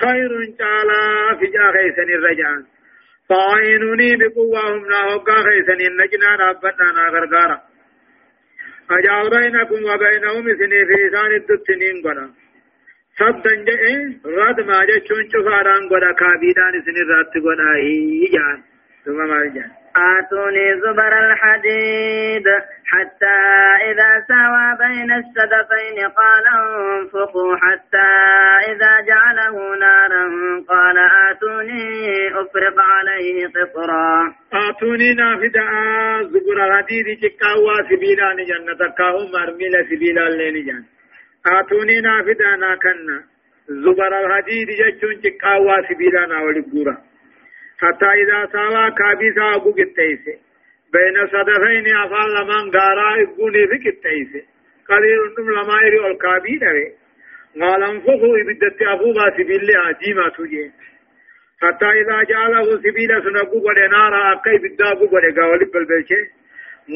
[0.02, 1.02] خير تعالى
[1.40, 2.64] في جا خيسن الرجعان
[3.30, 7.62] فاعينوني بقواهم نا هوقا خيسن النجنا ربنا غرقارا
[8.92, 12.28] أجعل بينكم وبينهم سني في ثان الدتنين قدا
[13.20, 13.84] صدا جئ
[14.26, 18.60] رد ما جچون شفاران قدا كابيدان سني رات قدا هي جان.
[19.08, 19.22] ثم
[19.98, 22.48] آتوني زبر الحديد
[22.86, 23.38] حتى
[23.90, 28.10] إذا سوى بين السدفين قال انفخوا حتى
[28.72, 30.26] إذا جعله نارا
[30.70, 30.98] قال
[31.30, 31.84] آتوني
[32.42, 34.34] أفرق عليه قطرا.
[34.54, 35.68] آتوني نافدا
[36.24, 40.84] زبر الحديد چكاوا سبيلا نجنة كاو مرميلا سبيلا لين جان.
[41.46, 43.24] آتوني نافدا ناكنا
[43.68, 46.62] زبر الحديد جچون چكاوا سبيلا ناولي
[47.82, 50.36] حتى إذا ساوى كابيسا أبو قتيسي
[50.94, 54.46] بين صدفين أفعل لمن غارا إبوني في قتيسي
[54.90, 56.88] قليل نم لما يري الكابي دوي
[57.62, 60.72] قال انفخوا إبدت أبو ما سبيل عجيمة تجي
[61.62, 66.22] حتى إذا جعله سبيل سنبو قد نارا أكي بدا أبو قد قاولي بلبلشي.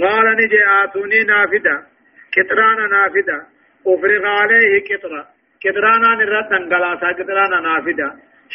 [0.01, 1.83] قال نجي آتوني نافدا
[2.33, 3.39] كترانا نافدا
[3.87, 5.25] أفرغ عليه كترا.
[5.63, 8.09] كترانا نرد انقلاسا كترانا نافدا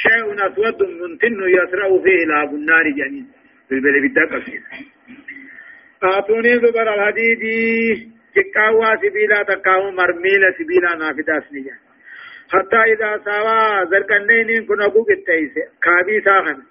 [0.04, 3.26] شيء أسود منتن يسرع فيه لاب النار جنين
[3.70, 4.42] بالبلد بالدقة
[6.02, 7.42] آتوني زبر الحديد
[8.36, 11.76] جكاوا سبيلا تكاو مرميلا سبيلا نافدا سنجا
[12.52, 16.62] حتى إذا سوا زرقنين كن أبوك التيس كابي ساخن.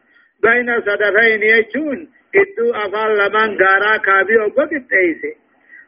[0.43, 2.09] بين صدفين يجون.
[2.35, 5.21] إدو أفال لمن غارا كابي أبوك التيس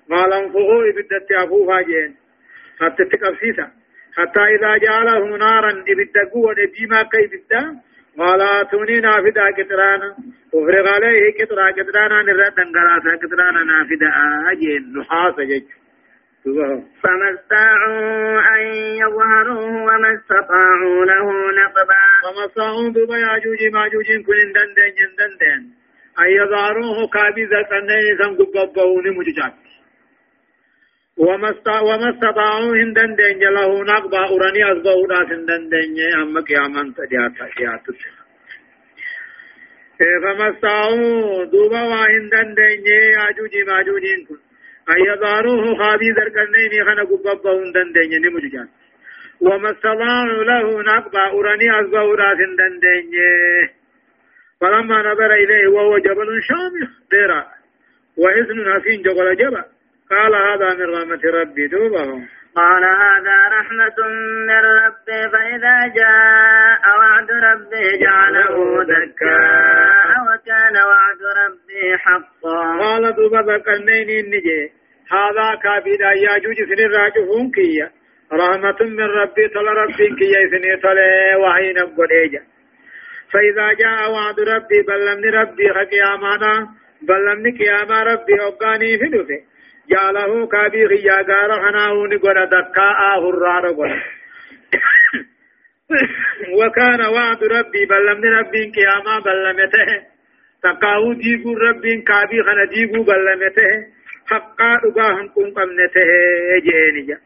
[0.09, 2.15] مالن فهو إبدت أفوها جين.
[2.79, 3.71] حتى تكفسيسا.
[4.17, 7.63] حتى إذا جعله نارا إبدقوا وديما كي بدا
[8.19, 10.15] قال توني نافدا كترانا.
[10.53, 14.09] وفرغ عليه كترا كترانا نرد دنگلاسا كترانا نافدا.
[14.51, 15.67] آجين نحاس جج.
[17.03, 18.63] فما استطاعوا أن
[19.03, 21.25] يظهروه وما استطاعوا له
[21.59, 22.03] نقبا.
[22.23, 25.61] فما استطاعوا بما ياجوج ماجوج كن دندن دندن
[26.19, 29.53] أن يظهروه كابيزة سنين سنقبضون مججات
[31.17, 37.93] وما استطاعوا هندن دين له نقبا أراني أصبعوا ناس هندن دين أما قياما تدياتا شياتا
[40.23, 42.87] فما استطاعوا دوبا وهندن دين
[43.19, 44.37] آجوجي ماجوجين كن.
[44.89, 48.67] أن يظهروه خابي ذرقنين خنا قببا هندن دين نمججان
[49.41, 53.11] وما استطاعوا له نقبا أراني أصبعوا ناس هندن دين
[54.61, 57.47] فلما نظر إليه وهو جبل شامخ ديرا.
[58.17, 59.76] وإذن ناسين جبل جبل.
[60.11, 62.05] قال هذا من رحمة ربي دوبه
[62.55, 64.07] قال هذا رحمة
[64.47, 72.79] من ربي فإذا جاء وعد ربي جعله دكاء وكان وعد ربي حقا.
[72.79, 74.71] قال دوبا ذكرنين النجي
[75.11, 77.91] هذا كابيد ياجوج سن الراجفون كيا.
[78.33, 80.99] رحمة من ربي تل ربي كيا سن تل
[81.41, 82.41] وحين قديجا
[83.31, 86.67] فإذا جاء وعد ربي بل لم ربي خقيامانا
[87.01, 89.56] بل لم قياما ربي أبقاني في دفه
[89.89, 94.01] جعله كابي غيا غار خناون غدا دكاء هرار غدا
[96.59, 99.89] وكان وعد ربي بلم ربي قياما بلمته
[100.63, 103.71] تقاو ديغو ربي كابي خنا ديغو بلمته
[104.29, 106.09] حقا دغاهم كن قمنته
[106.65, 107.17] جينجا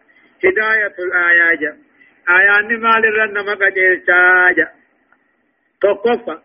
[0.45, 1.77] هداية الآيات
[2.29, 4.67] آيان مال رن مقجل تاجا
[5.81, 6.37] تقفى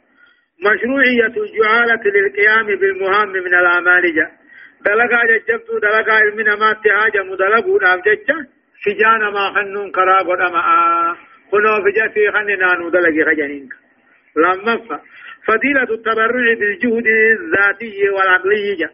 [0.66, 4.45] مشروعية الجعالة للقيام بالمهام من الأعمال جاء
[4.86, 8.38] دلقا ججبتو دلقا علمنا ما تهاجا مدلقو نام ججا
[8.84, 10.62] شجانا ما خنون كرا قدما
[11.50, 13.72] خنو فجاتي خننا ندلقي خجنينك
[14.36, 15.00] لما
[15.46, 18.90] فضيلة التبرع بالجهد الذاتي والعقلي جا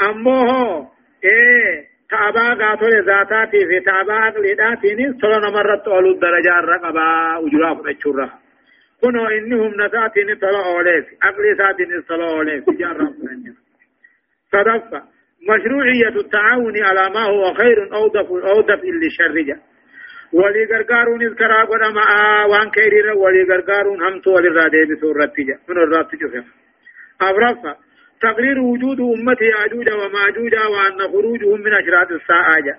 [0.00, 0.86] أمو هو
[1.24, 8.38] إيه تعبا قاتل ذاتاتي في تعبا عقلي داتيني صلنا مرت أولو الدرجة الرقبة وجراف نشورها
[9.02, 13.54] كنو إنهم نساتيني صلى أوليس عقلي ساتيني صلى أوليس جارة فرنجا
[14.52, 15.13] صدفة
[15.50, 19.58] مشروعية التعاون على ما هو خير أو دفع أو دفع للشر
[20.32, 25.56] ولي غرغارون اذكرا قد ما وان كيرير ولي غرغارون هم تو ولي رادي بسورة تجا
[25.68, 26.44] من الرات تجا
[27.20, 27.76] أبرفا.
[28.20, 32.78] تقرير وجود أمة ياجوج وماجوج وأن خروجهم من أشراط الساعة.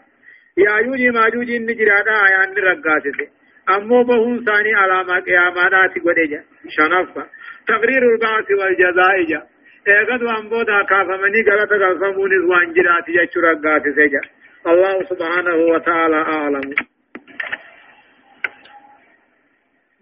[0.57, 3.27] ياجوج ماجوج نجرادا آيان رقاسته
[3.69, 7.25] أمو بهون ثاني علامة قيامات قد جا شنفا.
[7.67, 9.41] تقرير البعث والجزاء جا
[9.87, 14.21] ايغد وان بودا كافمني غلط غلطمون وان جرات يچرا غات سجا
[14.67, 16.67] الله سبحانه وتعالى اعلم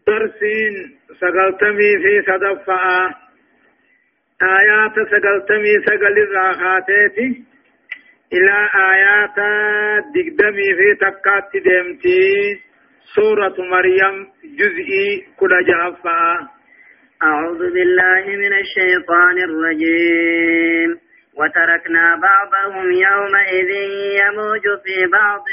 [0.08, 0.74] درسين
[1.22, 2.84] سقلتمي في صدفة
[4.60, 7.44] آيات سقلتمي سقل الراخاتيتي
[8.34, 9.38] إلى آيات
[10.16, 12.62] دقدمي في تكات ديمتي
[13.16, 14.28] سورة مريم
[14.60, 16.50] جزئي كل جافة
[17.22, 21.00] أعوذ بالله من الشيطان الرجيم.
[21.38, 23.72] وتركنا بعضهم يومئذ
[24.22, 25.44] يموج في بعض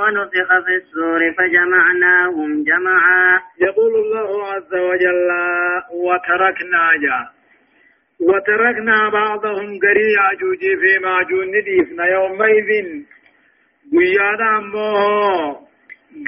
[0.00, 3.40] ونفخ في السور فجمعناهم جمعا.
[3.60, 5.28] يقول الله عز وجل
[5.92, 7.26] وتركنا جاء
[8.20, 12.68] وتركنا بعضهم قري عجوجي في معجون نديفنا يومئذ.
[13.92, 15.64] قيانا أمه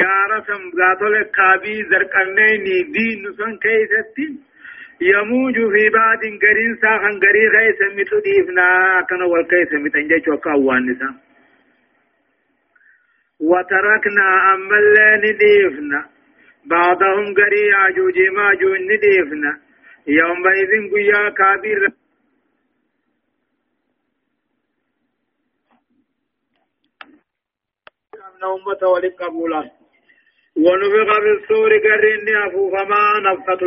[0.00, 4.45] قارسم قاتل قابي زرقنيني دين نسان كيستي.
[5.00, 8.66] يموج في بعد قرين ساخن قري خيس متو ديفنا
[9.08, 11.14] كان والكيس متنجج وكاوان نسان
[13.40, 16.08] وتركنا أما اللي نديفنا
[16.64, 19.60] بعضهم قري عجوجي معجون نديفنا
[20.06, 21.88] يومئذ قيا كابير.
[28.46, 29.70] أمة ولقبولا
[30.56, 32.26] ونفق بالصور قرين
[32.72, 33.66] فما نفخة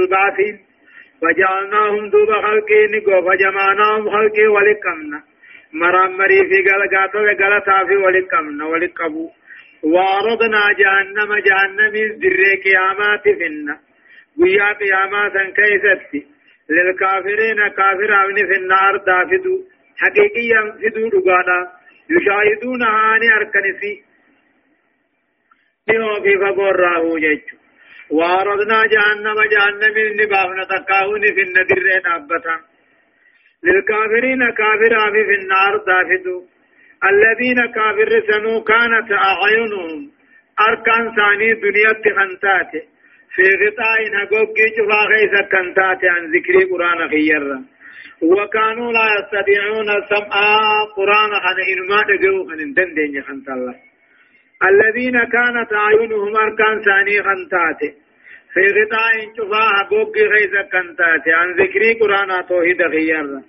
[1.22, 5.24] فجعلناهم دوب خلقين فجمعناهم خلقي ولقمنا
[5.74, 9.30] مرمري في قلقات قلتا في ولقمنا ولقبو
[9.84, 13.80] وعرضنا جهنم جهنم الزر قيامات فينا.
[14.40, 16.28] ويا قيامات كيستي
[16.70, 19.64] للكافرين كافر أمن في النار دافدو.
[19.98, 21.72] حقيقيا فدو رقانا
[22.10, 24.04] يشاهدون هاني أركنسي.
[25.90, 27.18] نيو في فقور راهو
[28.12, 32.56] وعرضنا جهنم جهنم النبافنا تقاهون في الندر أبتا.
[33.64, 36.44] للكافرين كافر أمن في النار دافدو
[37.12, 40.12] الذين كافر سنو كانت أعينهم
[40.68, 42.84] أركان ثاني دنيا تخنتاته
[43.36, 47.64] في غطاء هقوق جفا غيث كنتات عن ذكر قرآن خيرا
[48.22, 53.76] وكانوا لا يستطيعون السمع قرآن خن إنما دقوا خن دندين خنت الله.
[54.70, 57.82] الذين كانت أعينهم أركان ثاني خنتات.
[58.54, 63.42] في غطاء جفا هقوق غيث كنتات عن ذكر قرآن توحيد خيرا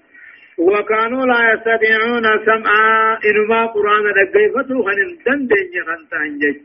[0.58, 2.74] وكانوا لا يستطيعون السمع
[3.24, 6.62] إنما قرآن دقوا خن دندين خنت عن جج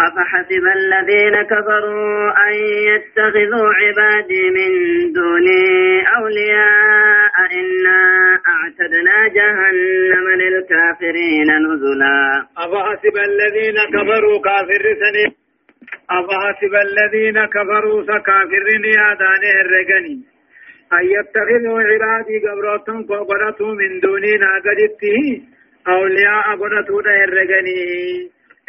[0.00, 2.54] أفحسب الذين كفروا أن
[2.90, 4.70] يتخذوا عبادي من
[5.12, 5.64] دوني
[6.16, 8.00] أولياء إنا
[8.48, 15.45] أعتدنا جهنم للكافرين نزلا أفحسب الذين كفروا كافر سني
[16.10, 20.16] أفحسب الذين كفروا سكافرين يادانه الرقني
[20.92, 25.42] أن يتخذوا عبادي قبرتهم قبرتهم من دوني ناقدته.
[25.88, 27.80] أولياء قبرتهم الرقني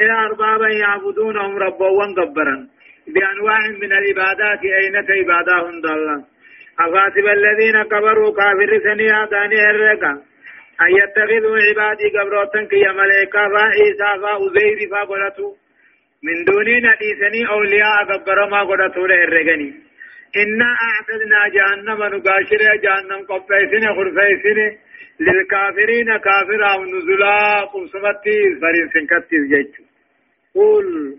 [0.01, 2.67] إلى أربابا يعبدونهم ربا وانقبرا
[3.07, 6.23] بأنواع من العبادات أين كعبادهم ضلا
[6.79, 10.11] أفاتب الذين كبروا كافر سنيا داني الرقا
[10.81, 15.53] أن يتخذوا عبادي قبروتا كي ملائكة فعيسى فأزير فقلتوا
[16.23, 19.73] من دونين إيساني أولياء قبر ما قلتوا له الرقني
[20.37, 24.77] إنا أعتدنا جهنم نقاشر جهنم قبيسين خرفيسين
[25.19, 29.83] للكافرين كافرا ونزلا قمسمتي فرين سنكتي جيتشو
[30.55, 31.15] قل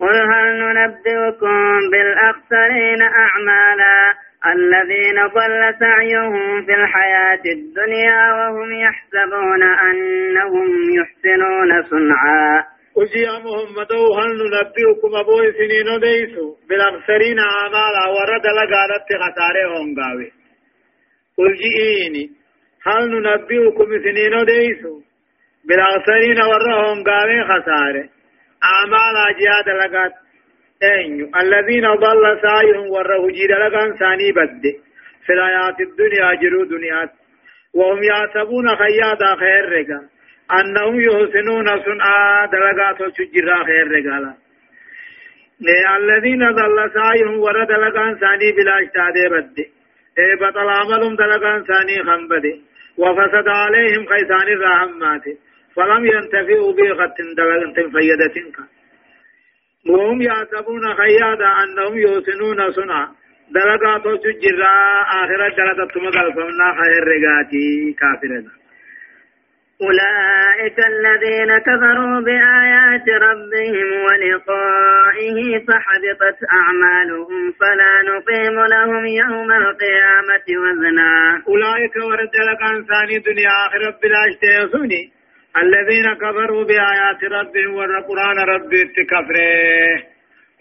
[0.00, 4.14] قل هل ننبئكم بالأخسرين أعمالا
[4.46, 12.75] الذين ضل سعيهم في الحياة الدنيا وهم يحسبون أنهم يحسنون صنعا.
[12.96, 20.32] يا محمد هل ننبئكم أبو سنين ديسو بالأخسرين أعمالا ورد لقالت خسارة هنغاوي
[21.38, 22.30] قل جئيني
[22.86, 25.00] هل ننبئكم سنين ديسو
[25.64, 28.08] بالأخسرين ورد هنغاوي خسارة؟
[28.72, 30.12] أعمال جهاد لقات
[30.82, 34.62] أين الذين ضل سعيهم وره جيد لقان ثاني بد.
[35.26, 37.08] في الحياة الدنيا جرو دنيا
[37.74, 40.15] وهم يحسبون خيادا خير رقا.
[40.52, 44.34] أنهم يحسنون صنعا دلقات سجرا خير رقالا
[45.96, 49.58] الذين ضل سعيهم ورد لقان ثاني بلا اجتاد بد
[50.18, 52.46] إيه بطل عملهم دلقان ثاني خنبد.
[52.98, 55.24] وفسد عليهم خيسان الرحمات
[55.76, 58.56] فلم ينتفعوا بغة دلغة فيدتنك
[59.88, 63.08] وهم يعتبون خيادا أنهم يوسنون صنع
[63.50, 64.62] دلغة تسجر
[65.22, 68.65] آخرة دلغة تمغل فمنا خير رقاتي كافرة
[69.82, 81.42] أولئك الذين كفروا بآيات ربهم ولقائه فحبطت أعمالهم فلا نقيم لهم يوم القيامة وزنا.
[81.48, 85.12] أولئك ورد لك عن ثاني دنيا آخرة بلا اشتيسوني
[85.62, 90.02] الذين كفروا بآيات ربهم والقرآن ربي اتكفره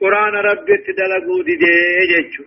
[0.01, 1.55] قرآن ربي تدلقوا دي
[2.11, 2.43] جيجو.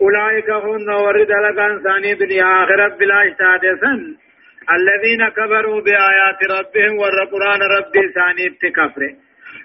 [0.00, 4.25] أولئك هن ورد لقان ثاني دنيا آخرة بلا اشتادسا
[4.70, 9.02] الذين كفروا بآيات ربهم ور قرآن ربي ثاني تكفر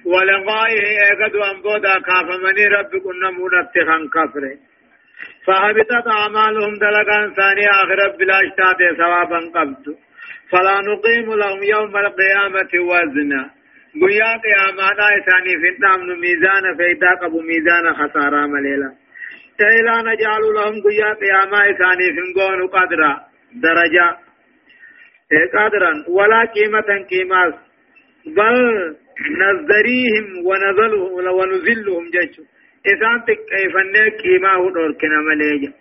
[0.06, 4.44] ولقائه ايقد وانبودا كافمني ربي كنا مونتخن كفر
[5.46, 9.96] فهبطت أعمالهم دلقان ثاني آخرة بلا اشتاد ثوابا قبض
[10.52, 13.50] فلا نقيم لهم يوم القيامة وزنا.
[14.02, 14.88] قيا قيامة
[15.28, 18.92] ثاني في النام ميزان فإذا قبو ميزان خسارة مليلا
[19.58, 23.14] تيلا نجعل لهم قيا قياما ثاني فنقون قدرا.
[23.54, 24.18] درجة.
[25.54, 27.54] قدرا ولا قيمة قيمة
[28.26, 28.58] بل
[29.42, 32.44] نذريهم ونذلهم ونذلهم جيشو
[32.88, 35.72] إذا تكيفن قيمة ودوركنا مليجا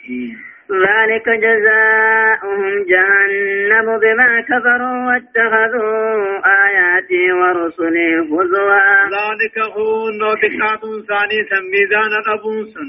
[0.71, 8.81] ذلك جزاؤهم جهنم بما كفروا واتخذوا آياتي ورسلي هزوا.
[9.19, 12.89] ذلك هو نوتكات ثاني سميزان أبوسن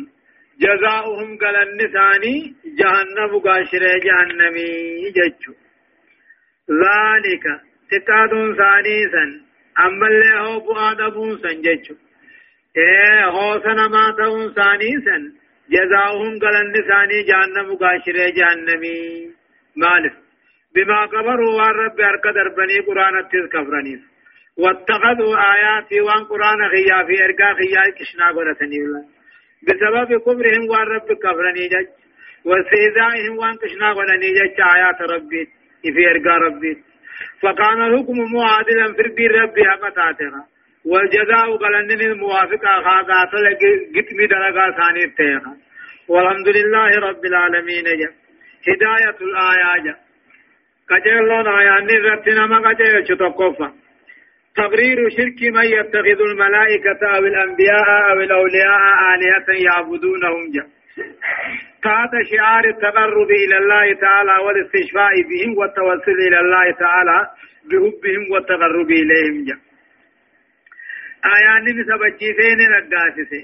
[0.59, 4.72] جزاؤهم قال النساني جهنم قاشر جهنمي
[5.16, 5.53] ججو
[6.72, 7.43] ذلك
[7.91, 9.26] تقادون ثانيسا
[9.80, 11.95] أما اللي هو بؤاد أبوسا ججو
[12.78, 15.17] إيه هو سنما تون ثانيسا
[15.69, 19.32] جزاؤهم قال النساني جهنم قاشر جهنمي.
[19.76, 20.13] مالف.
[20.76, 23.99] بما قبروا والرب أركض ربني قرآن التذكفرني
[24.57, 28.78] واتخذوا آياتي وان قرآن خيا في إرقا خيا كشنا قرأتني
[29.65, 31.88] بسبب كفرهم وان رب كفرني جج
[32.45, 35.61] واستهزائهم وان كشنا ولني جج آيات ربي.
[35.82, 36.77] في ارقى ربي؟
[37.41, 40.45] فكان الحكم معادلا في الدين ربي حقتاتها
[40.86, 43.32] والجزاء قلنن الموافق خاقات
[43.95, 45.53] قتم درقا ثاني التيخا
[46.07, 48.09] والحمد لله رب العالمين جا.
[48.67, 49.95] هداية الآيات جا.
[50.89, 53.73] قجلون آيان نرتنا ما قجل شتقفا
[54.55, 58.82] تقرير شرك من يتخذ الملائكة أو الأنبياء أو الأولياء
[59.13, 60.80] آلهة يعبدونهم جا.
[61.84, 67.18] تحت شعار التقرب إلى الله تعالى والاستشفاء بهم والتوسل إلى الله تعالى
[67.70, 69.46] بحبهم والتقرب إليهم.
[69.46, 69.58] جا
[71.36, 73.42] آيان نسبجي فين نقاسسي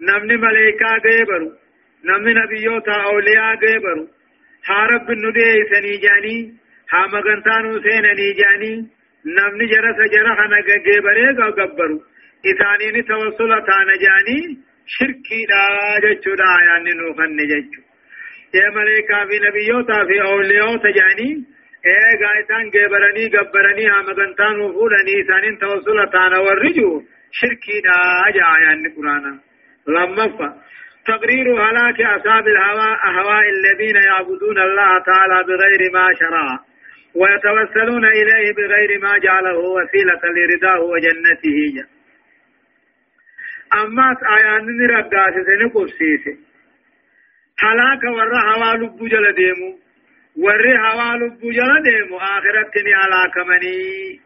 [0.00, 1.52] نمني ملائكة غيبرو
[2.04, 4.08] نمني نبيوتا أولياء غيبرو
[4.68, 6.54] ها رب الندي سنيجاني
[6.92, 8.74] ها مغنتانو سينني جاني
[9.36, 11.98] نمني جرى سجرى خنا گبرے گا گبرو
[12.50, 14.40] إثاني ني توصل تانا جاني.
[14.86, 15.62] شركي دا
[16.04, 17.82] جچو دا يعني نو خن جچو
[18.54, 21.30] يا ملائكة في نبيوتا في أولياء تجاني
[21.88, 27.02] اے گایتان گبرني گبرني آمدنتان وفولني إثاني توصل تانا ورجو
[27.40, 27.98] شركي دا
[28.36, 29.38] جا يعني قرآن
[29.88, 30.26] لما
[31.06, 36.58] تقرير هلاك أصحاب الهواء أهواء الذين يعبدون الله تعالى بغير ما شرع
[37.14, 41.95] ويتوسلون إليه بغير ما جعله وسيلة لرداه وجنته جا.
[43.74, 46.24] أما آيان نرقاس سنقفسيس
[47.62, 49.78] هلاك ورى هوا لبو جل ديمو
[50.36, 54.20] ورى هوا لبو جل ديمو آخرتني هلاك مني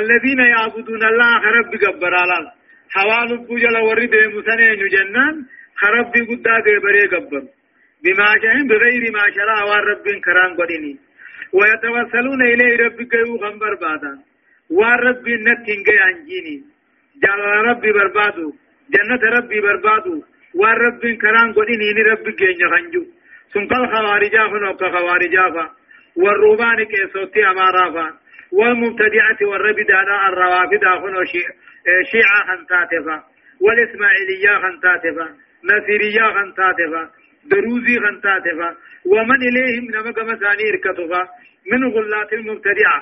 [0.00, 2.52] الذين يعبدون الله بقبر على
[2.96, 5.34] هوا لبو جل ورى ديمو سنين جنان
[5.80, 7.42] خرب بقدا قبري قبر
[8.04, 10.96] بما شاهم بغير ما شرع ورب كران قدني
[11.52, 14.12] ويتوسلون إليه ربك يوغن بربادا
[14.70, 16.56] ورب نتين جي أنجيني
[17.22, 18.52] جل ربي بربادو.
[18.94, 20.22] جنة ربي بربادو.
[20.54, 23.04] ورب كران قدين إني ربي جيني خنجو
[23.52, 25.64] سنقل خوارجا فنوك خوارجا فا
[26.16, 28.12] والروبان كيسوتي أمارا
[28.52, 31.24] والمبتدعة والرب دانا الروافد فنو
[32.12, 33.16] شيعة خنتاتفا.
[33.60, 35.26] والإسماعيلية خنتاتفا.
[35.64, 37.02] نصيرية خنتاتفا.
[37.50, 38.70] دروزي خنتاتفا.
[39.06, 41.22] ومن إليهم نما كما ثاني إركتفا.
[41.72, 43.00] من غلات المبتدعة.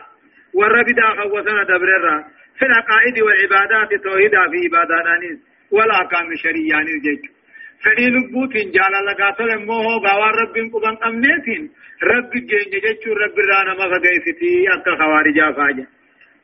[0.55, 2.25] والربدا خوصنا دبررا
[2.59, 5.39] في العقائد والعبادات توحيدا في عبادات أنيس
[5.71, 7.37] والأحكام الشرعية نجيج
[7.85, 11.71] فدي لبوت جال لقاتل موه غوار رب قبان أمنيتين.
[12.03, 15.87] رب جيج جيج رب رانا مغيثتي أكا خوارجا فاجا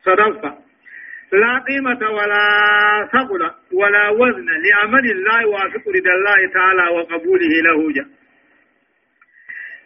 [0.05, 0.57] صدفة.
[1.31, 2.45] لا قيمة ولا
[3.13, 8.05] ثقل ولا وزن لعمل الله وافق رضا الله تعالى وقبوله له جا.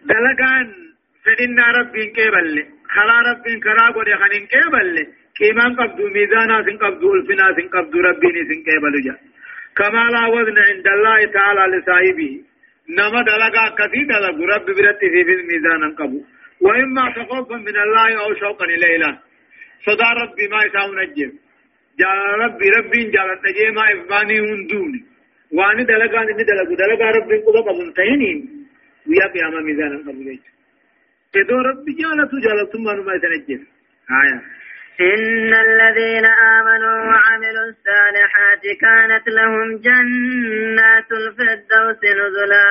[0.01, 0.73] دلقان
[1.25, 2.65] فإن ربي كيبل.
[2.89, 5.07] خلا ربي كرا قد خنين كيبل.
[5.38, 9.15] كيمان قبضو ميزانا سن قبضو ألفنا سن قبضو ربي سن كيبل جا.
[9.77, 12.31] كما لا وزن عند الله تعالى لصاحبه.
[12.97, 16.19] نما دلقا كثير دلق رب برت في الميزان قبو.
[16.61, 19.19] وإما تخوفا من الله أو شوقا إليه
[19.85, 21.31] صدا ربي ما يساو نجم
[21.99, 25.01] جال ربي ربي جال نجيما إفباني هندوني
[25.57, 28.39] واني دلقا ني دلقو دلقا ربي قبضا قبضا تهينين
[29.07, 30.45] ويا قياما ميزانا قبو جيش
[31.33, 33.63] تدو ربي جالتو جالتو ما نما يتنجس
[34.21, 34.38] آية
[35.01, 42.65] إن الذين آمنوا وعملوا الصالحات كانت لهم جنات الفردوس نزلا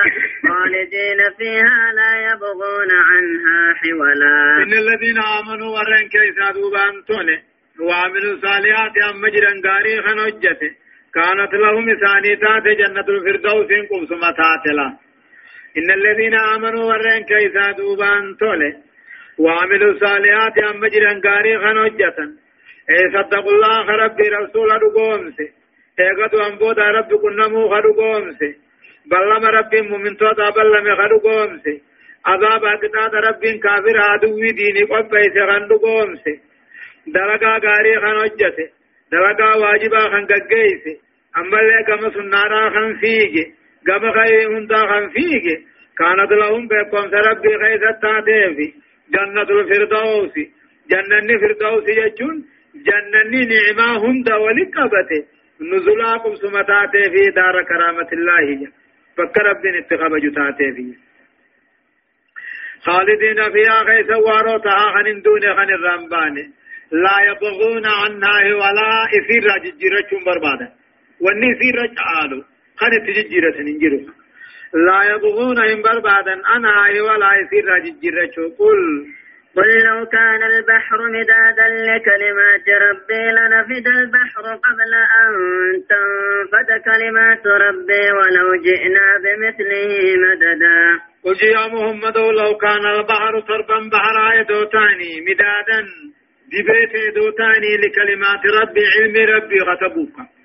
[0.47, 4.63] خالدين فيها لا يبغون عنها حولا.
[4.63, 7.43] إن الذين آمنوا ورن كيسا دوبان توني
[7.79, 10.71] وعملوا الصالحات أم جرن غاري خنوجته
[11.13, 14.65] كانت لهم ثانيتات جنة الفردوس قم سمتات
[15.77, 18.86] إن الذين آمنوا ورن كيسا دوبان توني
[19.39, 22.17] وعملوا صالحات أم جران غاري خنوجة.
[22.89, 25.47] اي صدقوا الله ربي رسول رقومسي
[25.99, 28.51] ايقظوا أنبودا رب كنمو خرقومسي
[29.11, 31.81] بلما ربي مؤمن تودا بلما خرقومسي
[32.25, 36.33] عذاب أقناد ربي كافر عدوي ديني قبئي خرقومسي
[37.07, 38.69] دلقا غاري خنوجة.
[39.11, 40.95] دلقا واجبا خنققيسي.
[41.37, 43.45] أما اللي كما سنارا خنفيجي
[43.87, 45.55] كما خير هندا خنفيجي
[45.97, 50.33] كانت لهم بكم ربي خيثة تاتيفي جنة الفردوس.
[50.91, 52.45] جنة الفردوس يجون
[52.87, 55.21] جنة نعمة هند ولقبته
[55.61, 58.71] نزلاكم سمتاته في دار كرامة الله.
[59.17, 60.95] فكر رب اتخاب جتاته في.
[62.81, 66.35] خالدين فيها خيس واروتها خن دون خن الرمبان.
[66.91, 70.71] لا يبغون عنها ولا إثير ججرة بربادا
[71.21, 72.43] واني إثير تعالوا
[72.77, 74.13] خن تججرة ننجروا
[74.73, 76.33] لا يبغون إن بربادا.
[76.55, 79.05] أنا ولا يسير ججرة قل.
[79.55, 85.31] قل لو كان البحر مدادا لكلمات ربي لنفد البحر قبل أن
[85.89, 90.99] تنفد كلمات ربي ولو جئنا بمثله مددا.
[91.23, 95.79] قل يا محمد لو كان البحر صربا بحر دوتاني مدادا.
[96.51, 100.36] دبيت دوتاني لكلمات ربي علم ربي غتبوك.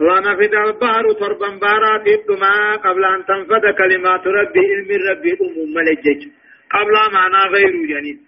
[0.00, 6.28] ونفد البحر تربا بارات الدماء قبل أن تنفد كلمات ربي علم ربي أم ملجج.
[6.70, 8.20] قبل معنى غير جنين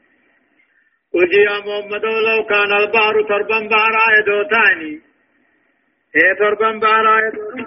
[1.14, 5.00] قل يا محمد لو كان البحر تربا بارا يدوتاني.
[6.16, 7.66] إيه تربا بارا يدوتاني.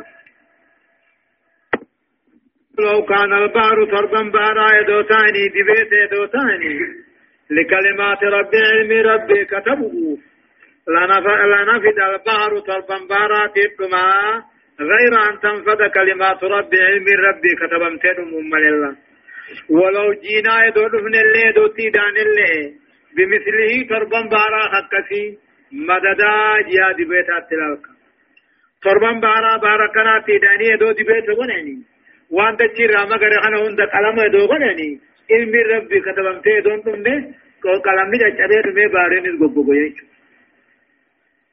[2.79, 6.75] لو كان البحر تربا بارا يدوتاني دبيت يدوتاني.
[7.49, 10.17] لكلمات ربي علم ربي كتبه
[10.95, 14.05] لنفد البحر طربا تبما
[14.79, 18.95] غير أن تنفد كلمات ربي علم ربي كتبمتين ممال الله
[19.69, 22.73] ولو جينا يدودفن اللي دوتي دان اللي
[23.15, 25.37] بمثله طربا بارا حقسي
[25.71, 26.33] مددا
[26.69, 27.85] جياد بيتا تلالك
[28.83, 31.75] طربا بارا بارا كنا تيداني يدو دي بيتا ونعني
[32.35, 34.89] وان تجير راما غير خانا هند قلم يدو ونعني
[35.31, 37.15] علم ربي كتبمتين دون تمني
[37.85, 40.10] قلم نجا چبه رمي بارين ينچو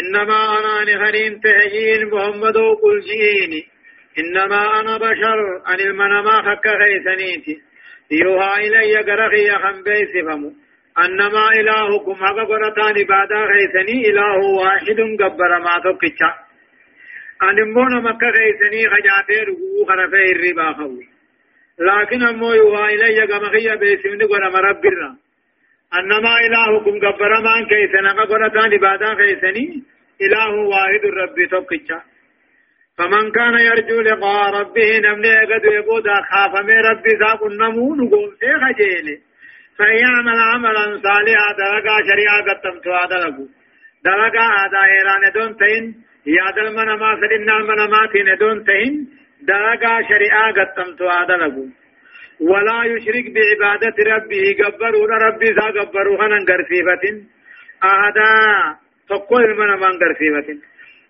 [0.00, 3.62] إنما أنا نهرين تهجين محمد قل جيني
[4.18, 5.38] إنما أنا بشر
[5.68, 7.60] أن المنما خك خيثنيتي
[8.10, 10.52] يوها إلي قرخي خم بيسفمو.
[10.98, 16.30] أنما إلهكم حق قرطان بعد خيثني إله واحد قبر ما تقچا
[17.42, 21.08] أن مون مكة خيثني خجاتي رقو خرفي الربا خوي.
[21.78, 24.84] لكن أمو يوها إلي قمخي بيسفني قرم رب
[26.46, 29.82] إلهكم قبر من كيسنا قرتان عبادا كيسني.
[30.24, 32.00] إله واحد ربي توقيتشا.
[32.98, 38.62] فمن كان يرجو لقاء ربه نمني قد يقودا خاف من ربي ذاك النمو نقوم سيخ
[38.80, 39.32] جيلي.
[39.76, 43.46] فيعمل عملا صالحا دلقا شريعة قدمت هذا لكو
[44.04, 45.84] دلقا هذا إيران دون تين
[46.26, 49.08] يا دل من ما سرنا المنامات دون تين
[49.42, 51.64] دلقا شريعة قدمت هذا لكو
[52.40, 54.44] ولا يشرك بعبادة ربه.
[54.64, 56.16] قبرون ربي ذا قبروا.
[56.22, 57.04] هنن قرسيفة
[57.84, 58.76] أهدا.
[59.08, 60.48] تقول من من قرسيفة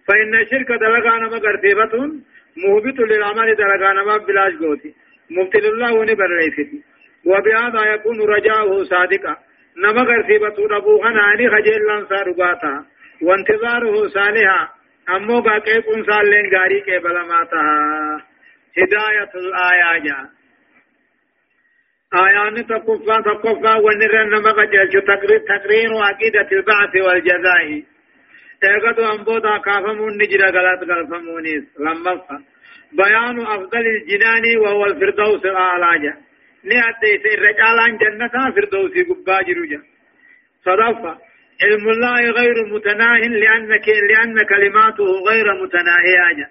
[0.08, 1.94] فإن الشرك دلقانا ما قرسيفة
[2.56, 4.94] مهبط للعمل دلقانا ما بلاش قوتي.
[5.30, 6.82] مبتل الله ونبرئيفتي
[7.26, 9.36] وبهذا يكون رجاؤه صادقا.
[9.76, 12.84] نما قرسيفة ربو هناني خجل لنصار باتا
[13.22, 14.68] وانتظاره صالحا.
[15.16, 17.62] أمو باقي كن سالين غاري كبلا ماتا.
[18.78, 20.41] هداية الآية جاء
[22.14, 25.00] آيان تقفا تقفا ونرن نمغا جلچو
[25.52, 27.82] تقرير عقيدة البعث والجزاء.
[28.60, 31.64] تيغدو أنبودا كافمون نجرى غلط غلفمونيس.
[31.80, 32.38] لمفا
[32.92, 36.14] بيان أفضل الجنان وهو الفردوس الأعلى
[36.64, 39.80] نعطي سير رجالان جنة فردوسي قبا جروجا
[40.64, 41.12] صدفة
[41.62, 46.48] علم الله غير متناه لأنك لأن كلماته غير متناهية.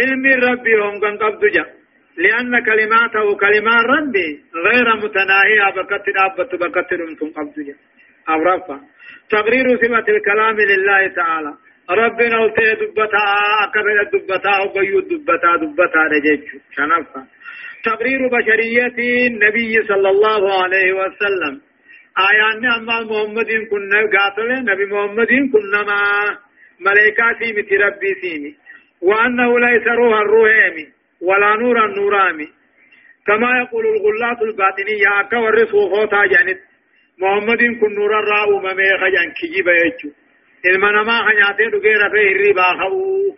[0.00, 1.00] علم ربي هم
[1.54, 1.79] جا.
[2.24, 4.28] لأن كلماته كلمات ربي
[4.66, 7.74] غير متناهية بكت أبت بكت رمتم قبض جا
[8.28, 8.78] أو رفع.
[9.30, 11.52] تقرير صفة الكلام لله تعالى.
[11.90, 13.24] ربنا قلت دبتا
[13.64, 16.42] أكبر دبتا وبيو دبتا دبتا رجيج
[16.76, 17.22] شنفا
[17.84, 21.54] تقرير بشرية النبي صلى الله عليه وسلم.
[22.28, 26.00] آيان أما محمد كن قاتل نبي محمد كن ما.
[26.80, 28.52] ملائكة سيمي ربي سيمي
[29.02, 30.86] وأنه ليس روح الروحيمي
[31.20, 32.48] ولا نور النورامي
[33.26, 36.60] كما يقول الغلات الباطنية أكا خوتا جانت.
[37.18, 40.10] محمد كن نور الرأو ممي خجان كجيب يجو.
[40.80, 43.36] ما خنياتي دقيرة في الربا خو.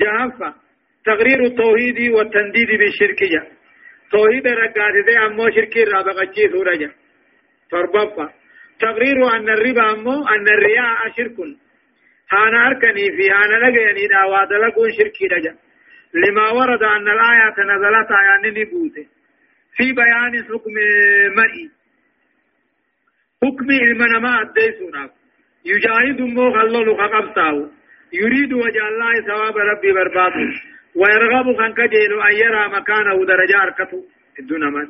[0.00, 0.54] جهفة
[1.04, 3.42] تقرير التوحيد والتنديد بالشركية.
[4.10, 6.90] توحيد رقات دي أمو شركي رابقتشي سورجا
[7.70, 8.30] تربفة
[8.80, 11.36] تقرير أن الربا أمو أن الرياء شرك.
[12.32, 15.54] هانا أركني في هانا لقيني دعوات لقون شركي رجا.
[16.14, 19.06] لما ورد أن الآية نزلت آيان نبوته
[19.76, 20.74] في بيان حكم
[21.36, 21.70] مرئي
[23.42, 25.10] حكم المنما أديسونا.
[25.64, 27.68] يجاهد مو خلل خقبتاو
[28.12, 30.50] يريد وجه الله ثواب ربي برباده
[30.94, 34.04] ويرغب خان كجيل أن يرى مكانه درجة أركته.
[34.38, 34.88] الدون من.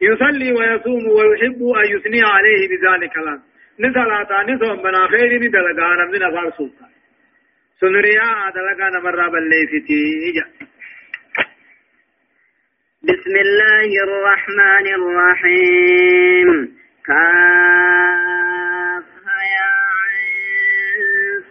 [0.00, 3.40] يصلي ويصوم ويحب أن يثني عليه بذلك الله
[3.80, 6.90] نصلاة نصوم بنا خير ندلقا نمدن أفار سلطان.
[7.80, 10.42] سنريا دلقا نمر بالليفتي
[13.02, 16.48] بسم الله الرحمن الرحيم
[17.06, 18.26] كافها
[19.56, 21.42] يا عين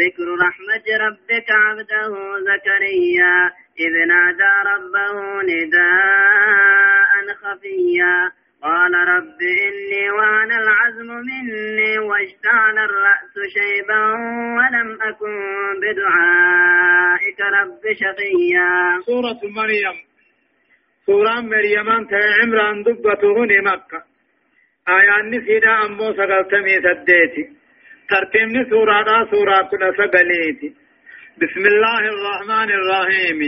[0.00, 2.12] ذكر رحمة ربك عبده
[2.48, 3.36] زكريا
[3.80, 7.12] إذ نادى ربه نداء
[7.42, 8.16] خفيا
[8.62, 14.02] قال رب إني وهن العزم مني واشتعل الرأس شيبا
[14.56, 15.34] ولم أكن
[15.82, 19.00] بدعائك رب شقيا.
[19.06, 19.96] سورة مريم.
[21.06, 24.02] سورة مريم أنت عمران دبته مكة.
[24.88, 27.44] آيان نسيدا أمو سقلتمي سديتي
[28.08, 30.74] ترتيبني سورة سورة كل سقليتي.
[31.40, 33.40] بسم الله الرحمن الرحيم.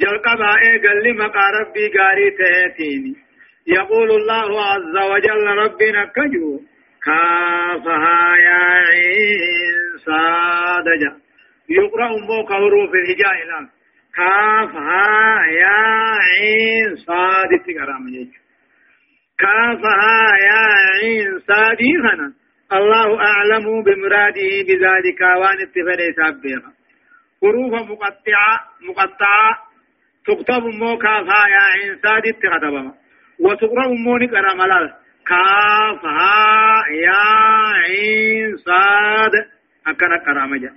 [0.00, 3.27] جلقبا إيقل لمقا ربي قاري تهتيني.
[3.68, 6.60] يقول الله عز وجل ربنا كجو
[7.04, 11.12] كافها يا عين صادجا
[11.70, 13.68] يقرأ موك حروف الهجاء الآن
[14.16, 15.78] كافها يا
[16.28, 18.26] عين صاد تقرأ من
[19.38, 20.64] كافها يا
[20.94, 22.32] عين صادي خنا
[22.72, 26.72] الله أعلم بمراده بذلك وأن اتفاد سابقا
[27.42, 28.58] حروف مقطعة
[28.88, 29.68] مقطعة.
[30.26, 33.07] تكتب مو كافها يا عين صاد تكتبها
[33.40, 34.86] وتقرأ موني قرأ ملال
[35.28, 37.24] كاف ها يا
[37.84, 39.34] عين صاد.
[39.86, 40.72] أكنا قرأ مجا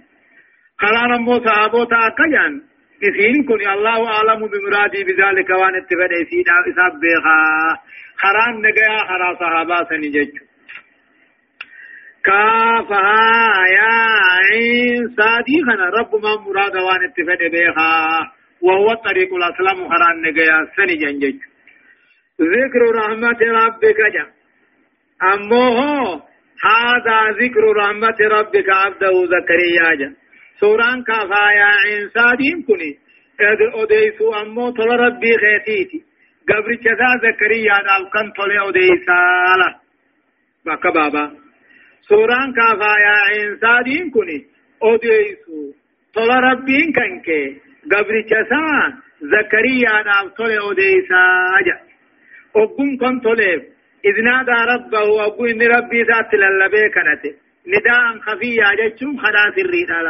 [0.80, 2.62] خلانا مو صحابوتا أكجان
[3.04, 7.42] إذن كن الله أعلم بمرادي بذلك وأن اتفاد إسيدا إساب بيخا
[8.22, 10.32] خران نگيا خرا صحابا سنجج.
[12.24, 13.96] كافها يا
[14.38, 17.94] عين صادي خنا رب ما مراد وأن اتفاد بيخا
[18.62, 21.51] وهو الطريق الأسلام خران نگيا سنجج.
[22.42, 24.26] ذكر رحمة ربك جا.
[25.34, 25.80] أمه
[26.64, 30.16] هذا ذكر رحمة ربك عبده زكريا جا.
[30.60, 32.92] سوران كفايا عن دين كني
[33.40, 36.04] إذ أديسو أمو طل ربي خيتيتي.
[36.50, 39.22] قبر جزا زكريا دال كان طل أديسا
[39.60, 39.76] له
[40.66, 41.32] بك بابا.
[42.02, 43.16] سوران كفايا
[43.64, 44.46] عن دين كني
[44.84, 45.74] أديسو
[46.16, 47.28] طل ربي كنك
[47.92, 48.68] قبر جزا
[49.22, 51.26] زكريا دال طل أديسا
[52.56, 53.62] أقوم كن طلب
[54.06, 57.24] إذ نادى ربه أقول إن ربي ذات للبي كانت
[57.68, 60.08] نداء خفيا جتشم خلاص الرجال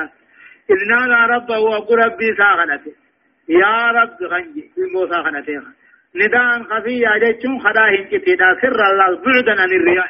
[0.73, 2.85] إذ نادى ربه أقول ربي ساغنت
[3.49, 5.73] يا رب غنجي في موسى خنتها
[6.15, 10.09] نداء خفيا جتشم خلا هنجتنا سر الله بعدا عن الرياء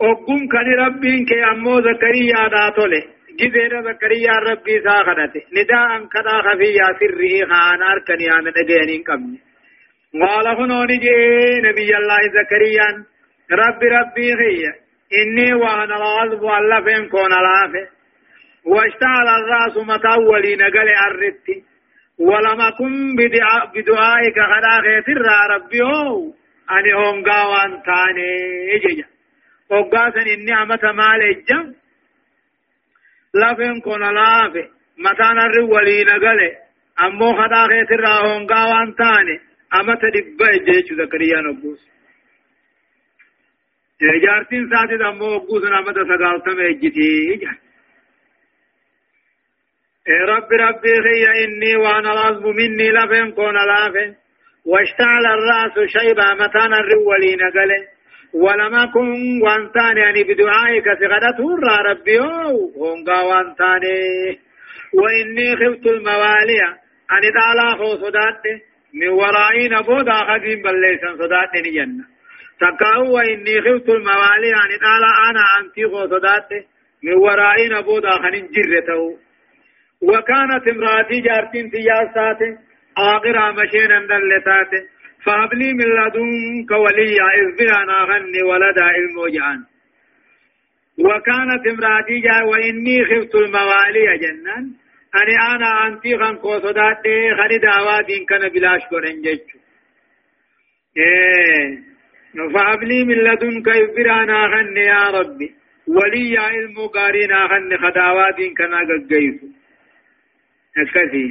[0.00, 3.02] أقوم كان ربي كي أمو زكريا داتولي
[3.40, 9.47] جزير زكريا ربي ساغنت نداء كذا خفيا سره خانار كنيان نجينين قبني
[10.14, 13.04] قال هنوني جي نبي الله زكريا
[13.52, 14.64] رب ربي هي
[15.22, 17.86] إني وهن العظم واللفين كون العافي
[18.64, 21.64] واشتعل الرأس متولي نقل الرتي
[22.18, 23.16] ولم أكن
[23.74, 26.32] بدعائك خدا خير ربي هو
[26.70, 28.30] أني هونغا وان تاني
[28.74, 29.04] إجيجا
[30.34, 31.74] إني أمت مال إجم
[33.34, 36.40] لفين كون العافي متانا الرولي نقل
[37.04, 41.88] أمو خدا خير هونغا وان تاني أما تدبا جيش زكريا نبوس
[44.00, 47.56] جارتين ساتي دمو وقوسنا مدى سقالتم اجتي جان
[50.28, 54.14] رب ربي خي إني وأنا العظم مني لفن كون لافن
[54.64, 57.84] واشتعل الرأس شيبا متانا الرولين قلن
[58.34, 62.18] ولم أكن وانتاني يعني بدعائك سغدته الرا ربي
[62.76, 64.38] هونغا وانتاني
[64.94, 66.60] وإني خفت الموالي
[67.12, 68.42] أن تعالى خو صدات
[68.94, 72.04] من ورائين بودا خديم بليسا صدات جنة
[72.60, 76.06] تكاو وإني خفت الموالي أن تعالى أنا أنتي خو
[77.02, 79.18] من ورائين بودا خنين جرته
[80.02, 82.38] وكانت امراتي جارتين تياسات
[82.98, 84.70] آخر مشينا دلتات
[85.24, 89.64] فابلي من لدنك وليا إذ بها غني ولدا الموجعان
[90.98, 94.72] وكانت امراتي جا وإني خفت الموالي جنان
[95.14, 97.02] أني أنا أنتي خان قوصدات
[97.38, 99.58] خني دعواتين كان بلاش قرن جيجو
[100.96, 101.78] إيه
[102.54, 105.54] فابلي من لدنك بها غني يا ربي
[105.88, 108.74] وليا علم قارينا غني خداواتين كان
[109.10, 109.46] قيسو
[110.78, 111.26] أكثي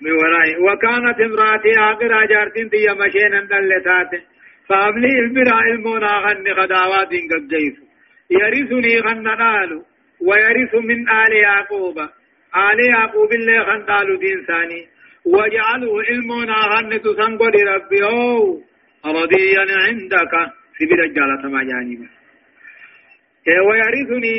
[0.00, 4.22] من ورائي وكانت امراتي آخر جارتين دي مشينا دلتات
[4.68, 7.76] فابلي المرا المونا غن غداوات قجيف
[8.30, 9.84] يرثني غن نالو
[10.28, 11.98] ويرث من آل يعقوب.
[12.68, 14.80] آل يعقوب اللي غن نالو دين ثاني.
[15.34, 18.02] وجعله المونا غن تسنقل ربي.
[19.04, 20.32] أو رضيا عندك.
[20.78, 21.62] سبيل الجالة ما.
[21.62, 22.00] جانب
[23.68, 24.34] ويرثني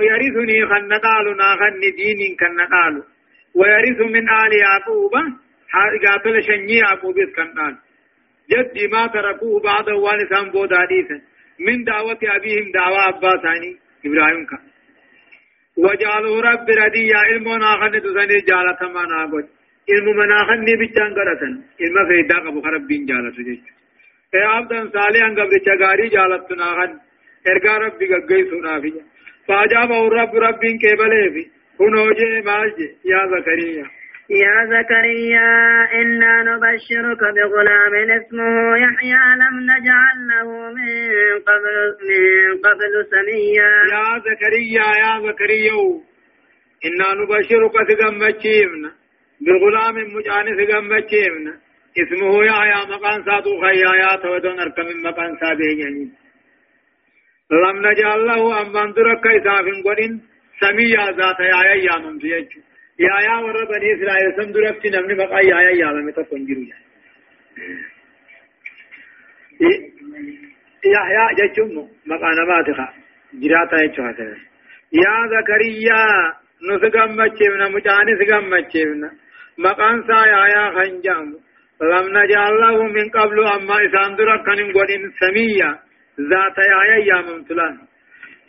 [0.00, 3.02] ويرثني غن نالو ناغن دين كن نالو
[3.54, 5.14] ويرث من آل يعقوب.
[6.04, 7.76] قاتل شني يعقوب كان
[8.50, 11.20] جد ما تركوه بعد والسان بود حديثا.
[11.60, 14.73] من دعوة أبيهم دعوة أبا ثاني إبراهيم كان
[15.76, 19.44] وجعله رب رديا علم ناخن تسني جالة ما ناقود
[19.90, 23.58] علم مناخن بيچان قرسن علم فيدا قبو خرب بين جالة سجيش.
[24.34, 26.92] اے عبدن صالحا قبل چگاری جالت ناخن
[27.50, 28.78] ارگا رب بگگئی سنا
[29.48, 31.46] فاجابه رب رب كيبله في
[31.78, 33.86] كنوجي مالجي يا زكريا.
[34.30, 35.52] يا زكريا
[36.00, 40.88] إنا نبشرك بغلام اسمه يحيى لم نجعل له من
[41.48, 41.76] قبل
[42.08, 43.72] من قبل سميا.
[43.92, 46.00] يا زكريا يا زكريا
[46.86, 48.90] إنا نبشرك تغمتشيمنا
[49.40, 51.54] بغلام مجاني تغمتشيمنا
[52.02, 55.70] اسمه يحيى مقان ساتو خيايا تودون أركم مقان سابه
[57.50, 60.22] لم نجعل له أمان درك إساف قدين
[60.60, 65.46] سميا ذات يا يا من فيجو يا يا ور بني إسرائيل سم درفت نمني بقى
[65.46, 66.62] يا يا يا لم تكن جرو
[70.94, 72.88] يا يا جچم مقانا ماتخا.
[73.42, 74.24] جراتا يچواتا
[75.02, 76.02] يا زكريا
[76.68, 79.10] نسغمچينا مجاني سغمچينا
[79.58, 81.28] مقان سا يا يا خنجام.
[81.92, 85.70] لم نجعل له من قبل أما اسان دركن غدين سميا.
[86.30, 86.80] ذات يا
[87.10, 87.78] يا من تلان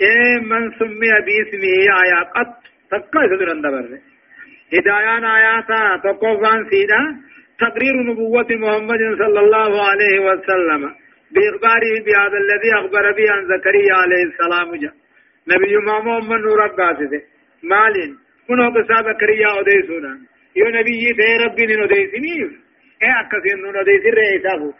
[0.01, 2.61] إيه من سمي بإسمه آية قط.
[2.91, 4.14] تقا يسدر اندبر
[4.73, 7.01] هدايان آياتا تقوفان سيدا
[7.59, 10.81] تقرير نبوة محمد صلى الله عليه وسلم
[11.33, 14.93] بإخباره بهذا الذي أخبر به عن زكريا عليه السلام جاء
[15.47, 17.21] نبي محمد نور قاسده
[17.63, 18.17] مالين.
[18.47, 20.19] كنو قصة زكريا أديسونا
[20.55, 22.51] يو نبي تي ربي نين أديسنيف
[23.03, 24.73] إيه أكسين نون أديسي رئيسه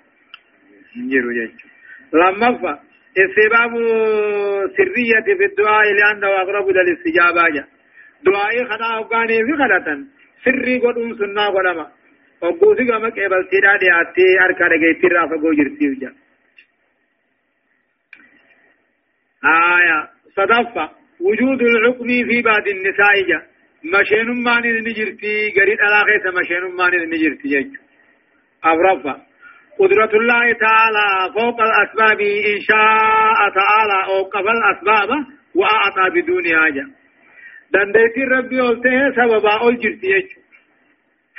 [0.97, 1.67] نجيرو جيشو
[2.13, 2.79] لما فا.
[3.23, 3.71] استباب
[4.77, 7.67] سرية في الدعاء لأنه أقرب للاستجابة جاء
[8.25, 9.95] دعاء خدا أفغاني في خدتا
[10.43, 11.87] سري قدوم سنة قدما
[12.41, 16.13] وقوسي قام قبل تيرا دي آتي أركا رجي تيرا فقو جرتيو جاء
[19.45, 19.99] آية
[20.37, 23.43] صدفة وجود الحكم في بعض النساء جاء
[23.93, 27.65] مشين ماني نجرتي قريد علاقة مشين ماني نجرتي جاء
[28.63, 29.21] أفرفا
[29.79, 35.09] قدرة الله تعالى فوق الأسباب إن شاء تعالى أوقف الأسباب
[35.55, 36.85] وأعطى بدون حاجة
[37.75, 40.27] دنديتي ربي قلته سببا أول جرتي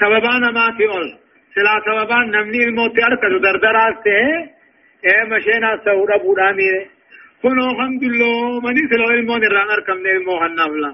[0.00, 1.08] سببا نماتي أول
[1.54, 4.20] سلا سببا نمني الموت أركض دردراسته
[5.06, 6.82] اے مشينا سورا بودا ميرے
[7.42, 10.92] كنو الحمد لله مني سلو المون الران أركم نلمو حنافلا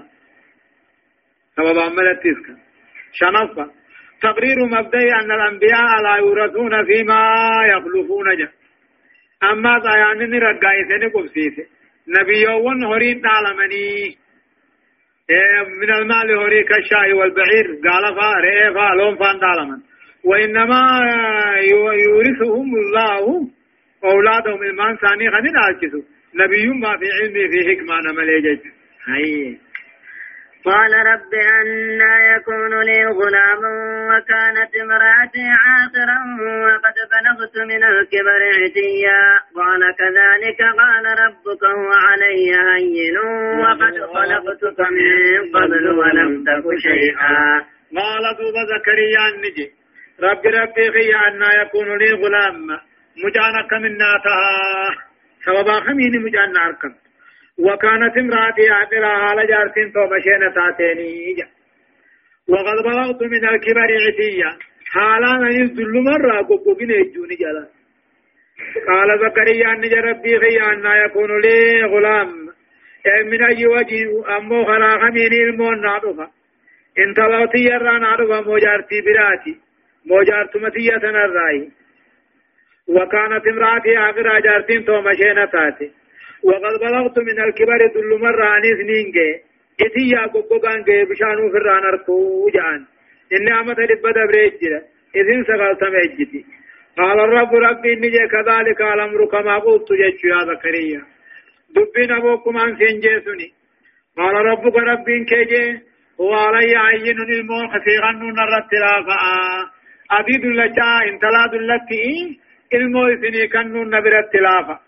[1.55, 2.47] سببا ملتيسك
[3.19, 3.65] شنفا
[4.21, 7.21] تقرير مبدئي أن الأنبياء لا يورثون فيما
[7.73, 8.49] يخلفون جا
[9.51, 11.55] أما ضيان رقائسين قبسيس
[12.07, 14.17] نبيون هرين تعلمني
[15.81, 17.65] من المال هري كالشاي والبعير.
[17.87, 19.79] قال فا رئي فا لون فان تعلمن
[20.23, 20.81] وإنما
[22.05, 23.47] يورثهم الله
[24.03, 25.55] أولادهم المان ثاني خنين
[26.35, 28.59] نبي ما في علمي في حكمة نمليجج
[29.07, 29.57] هاي.
[30.65, 33.61] قال رب أنا يكون لي غلام
[34.09, 36.19] وكانت امرأتي عاقرا
[36.65, 39.23] وقد بلغت من الكبر عتيا.
[39.55, 43.17] قال كذلك قال ربك هو علي هين
[43.59, 47.65] وقد خلقتك من قبل ولم تك شيئا.
[47.97, 49.71] قال دوب زكريا النجي
[50.19, 52.67] رب ربي في أن يكون لي غلام
[53.25, 55.13] مجانك من ناتها.
[55.45, 56.93] سببا خميني مجانا أركب
[57.59, 61.35] وكانت امرأتي عاقلة على جارتين تو مشينا تاتيني
[62.49, 64.57] وقد بلغت من الكبر عتيا.
[64.93, 67.67] حالا أن يذل مرة قبقين يجوني جلا
[68.87, 72.43] قال زكريا أن ربي في أن يكون لي غلام.
[73.25, 76.27] من أي وجه أمو خلاق من المون نعرفه
[76.99, 79.59] إن طلعتي يرى نعرفه موجارتي براتي.
[80.05, 81.69] موجارت متية الرأي
[82.87, 85.91] وكانت امرأتي آخر جارتين تو مشينا تاتي.
[86.43, 89.07] وقد بلغت من الكبر كل مرة عن اثنين
[89.81, 92.85] إتي يا قبقان جي بشانو فران أركو جان.
[93.33, 94.81] إني عمت لبدا بريجرة
[95.15, 96.45] إذن سقال تميجتي
[96.97, 101.01] قال الرب ربي إني كذلك الأمر كما قلت جيش يا زكريا.
[101.75, 103.49] دبين أبوكم عن سنجيسني
[104.17, 105.79] قال ربك ربي كيجي
[106.21, 109.17] هو علي عين المون خسيغا نون الرتلافا
[110.11, 112.39] أبي دلجا انتلا دلتي
[112.73, 114.79] المو إثني كنون نبر التلافا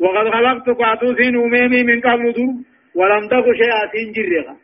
[0.00, 2.46] وقد خلقتك أتوسين أميمي من قبل دو
[2.94, 4.56] ولم تكو شيء أتين جرها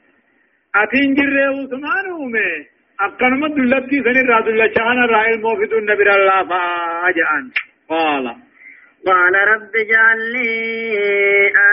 [0.77, 2.53] أتين جرها وثمان أمي.
[3.01, 7.51] أكن مد دلتي سن راد اللشان رائل موفد النبي الله فاجعان
[7.89, 8.27] قال.
[9.07, 10.51] قال رب اجعل لي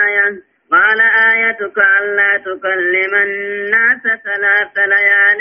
[0.04, 0.50] آية.
[0.72, 1.00] قال
[1.32, 5.40] آيتك ألا تكلم الناس ثلاث ليال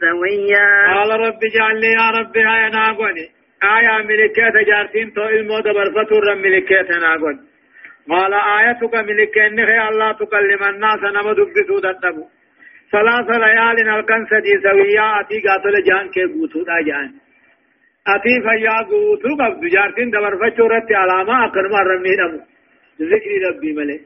[0.00, 0.94] سويا.
[0.94, 3.26] قال رب اجعل لي يا رب آية ناقوني.
[3.64, 7.36] آية ملكات جارتين تو المو دبر فتور ملكات ناقون
[8.10, 12.24] قال آيتك ملكين نخي الله تكلم الناس نما دبسو دتبو.
[12.92, 17.10] ثلاث ليال الكن سدي سويا أتي قاتل جان كي قوتو دا جان.
[18.14, 22.40] أتي فيا قوتو قبض جارتين دبر فتورت علامة أقرم رمي نمو.
[23.00, 24.00] ذكر ربي ملك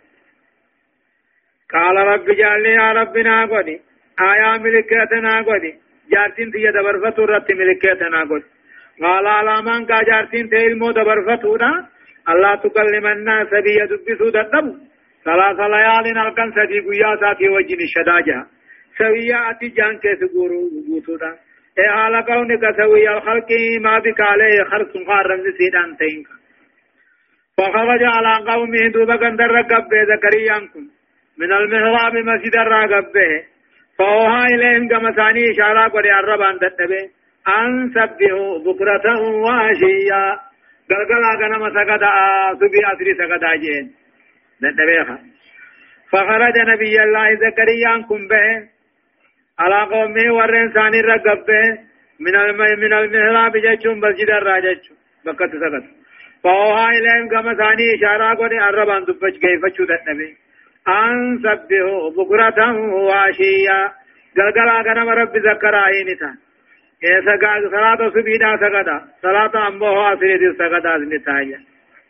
[1.73, 3.81] قال رب جعلني يا ربنا قدي
[4.31, 5.73] آية ملكاتنا قدي
[6.13, 8.58] جارتين تي دبر فتورت ملكاتنا قدي
[9.03, 11.89] قال على من كاجارتين تيل مو دبرفتونا
[12.29, 14.67] الله تكلم الناس بي دبسو ددب
[15.25, 18.47] ثلاث ليال نلقن سدي قيا ساتي وجن شداجا
[18.99, 21.31] سويا أتي جان كيس قورو بوتودا
[21.79, 26.29] اي حالا كونك سويا الخلق ما بك عليه خرق خارم سيدان تينك
[27.59, 30.85] فخرج على قومه دوبا قندر رقبه زكريانكم
[31.39, 33.31] من المهراب مسجد الرقبه
[33.99, 37.18] فأوها إليهم كما ثاني إشارة قد يعربان تتبه
[37.49, 39.07] أن سبحوا بكرة
[39.45, 40.25] وعشيا
[40.91, 42.11] قلقلا غنم سقدا
[42.61, 43.87] سبي أسري سقدا جين.
[44.63, 45.19] نتبيخا
[46.11, 48.69] فخرج نبي الله زكريا كن به
[49.59, 51.79] على قومه ورن ثاني رقب به
[52.21, 52.35] من
[52.83, 54.85] من المهراب جچون مسجد الراجچ
[55.25, 55.85] بكت سقط
[56.43, 60.37] فوها إليهم كما ثاني إشارة قد أربان دبج كيف شود النبي
[60.89, 62.61] أن سبحوا بكرة
[63.07, 63.93] وعشيا
[64.37, 66.37] قلقلا غنم رب زكرائي نتان
[67.01, 71.61] سقا صلاة سبيدا سقدا صلاة أمبوه أسريد سقدا نتايا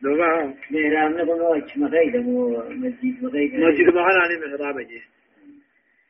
[0.03, 5.18] دوبا ميرام نبغى وش مخيدة مسجد مخيدة مسجد مخيدة محراب جيه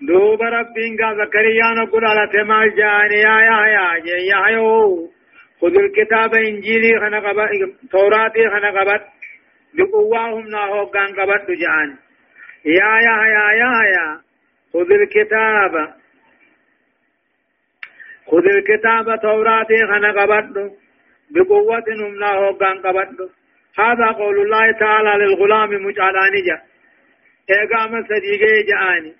[0.00, 5.08] دوب ربين قا زكريا نقول على تمال جاني يا يا يا يا يا
[5.60, 7.50] خذ الكتاب انجيلي خنا قبت
[7.90, 9.02] توراتي خنا قبت
[9.74, 11.96] بقواهم ناهو كان قبت جان
[12.64, 14.20] يا يا يا يا يا
[14.72, 15.94] خذ الكتاب
[18.26, 20.72] خذ الكتاب توراتي خنا قبت
[21.30, 23.30] بقوة هم ناهو كان قبت
[23.78, 26.62] هذا قول الله تعالى للغلام مجعلانجا
[27.50, 29.14] إيقام صديقي جاني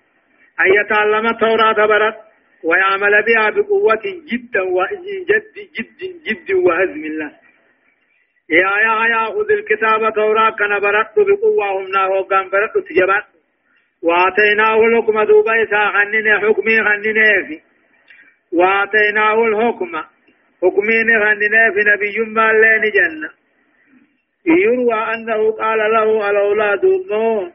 [0.59, 2.15] أن يتعلم التوراة برت
[2.63, 4.01] ويعمل بها بقوة
[4.31, 5.05] جدا وجد
[5.75, 7.31] جد جد وهزم الله.
[8.49, 13.25] يا يا يا خذ الكتاب توراة كان برت بقوة هم ناهو كان برت تجبت
[14.03, 17.61] وآتيناه الحكم دوبا إسا خنين حكمي خنين في.
[18.53, 19.91] وآتيناه الحكم
[20.63, 23.29] حكمين خنين في نبي ما لين جنة.
[24.45, 27.51] يروى أنه قال له الأولاد نون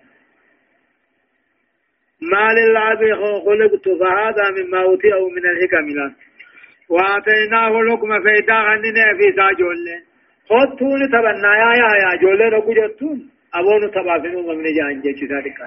[2.30, 2.98] ما للعب
[3.46, 6.14] خلقت فهذا مما أوتيه من الحكم له.
[6.88, 9.78] وآتيناه الحكم فإذا غننا في ساجول
[10.48, 15.58] خطون تبنا يا يا يا جولة نقول جتون أبون تبافنو ممن جان جيش ذلك.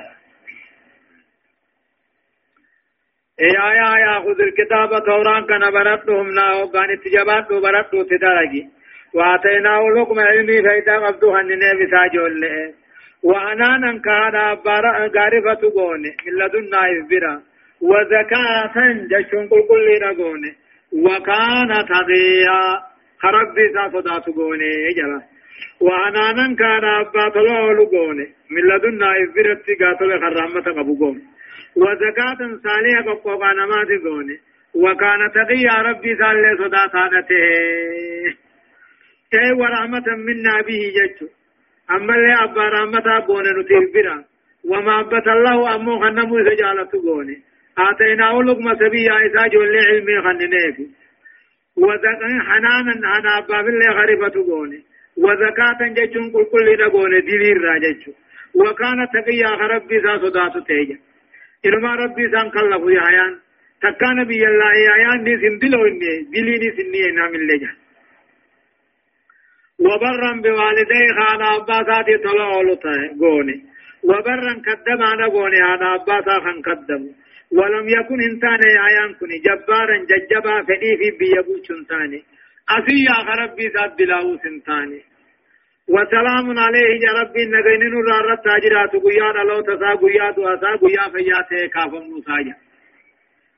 [3.39, 8.69] يا يا يا خذ الكتاب توران كان برتهم نا وكان تجابات برتو تدارجي.
[9.13, 12.41] وآتيناه الحكم علمي فإذا قبضوا هننا في ساجول
[13.29, 14.35] وأنانا كان
[15.15, 17.35] غارفة غوني من لدنا إذبرا
[17.89, 18.75] وزكاة
[19.11, 20.51] جشون كل كل نغوني.
[21.05, 22.61] وكان تقيا
[23.21, 25.19] خرب بيسا صدات غوني جلا
[25.85, 31.23] وأنانا كان أبا طلول غوني من لدنا إذبرا تقاتل خرامة قبو غوني
[31.81, 34.37] وزكاة صالحة قبقوا نمات غوني.
[34.83, 37.35] وكان تقيا ربي صالح صدات آنته
[39.59, 41.27] ورحمة منا به جشو.
[41.91, 44.23] أما اللي أبا رحمة بوني نتير برا
[44.69, 47.37] وما أبت الله أمو خنمو جالت بوني
[47.77, 50.77] آتيناه لقمة سبيا إذا جول علمي خننيك
[51.77, 54.79] وذكا حنانا حنا أبا بالله غريبة بوني
[55.17, 58.11] وزكاة جيشون كل كل نقوني دليل راجيشو
[58.55, 60.97] وكان تقيا ربي سا صدات تيجا
[61.65, 63.33] إنما ربي سان كلفو يا عيان
[63.81, 67.84] تكان بي الله يا عيان دي سندلو إني دليني سنية نام اللي
[69.79, 72.75] وبرا بوالديه خانا أباساتي طلعوا
[73.21, 73.63] غوني.
[74.03, 77.03] وبرا كدم أنا غوني أنا أباسا خان قدم.
[77.51, 79.37] ولم يكن إنسان آيان كني.
[79.45, 82.23] جبارا ججبا فدي في بيبو شنتاني
[82.69, 85.01] أسيا ربي ذات بلاو سنتاني
[85.87, 91.67] وسلام عليه يا ربي نغين نور رات تاجرات غيان لو تسا غيا دواسا غيا فياته
[91.73, 92.55] كافم نسايا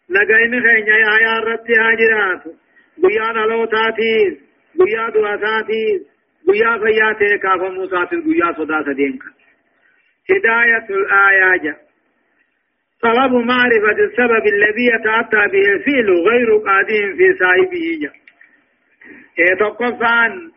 [0.10, 2.44] نغين خينيا يا رات تاجرات
[3.04, 4.47] غيان لو تاتيس
[4.80, 5.82] گویا دواساتی
[6.48, 9.24] گویا فیاتے کافا موساتر گویا صدا سدینک
[10.30, 11.78] هداية الآية
[13.02, 18.12] طلب معرفة السبب الذي يتأتى به الفعل غير قادم في صاحبه جا
[19.40, 20.52] إيه تقفان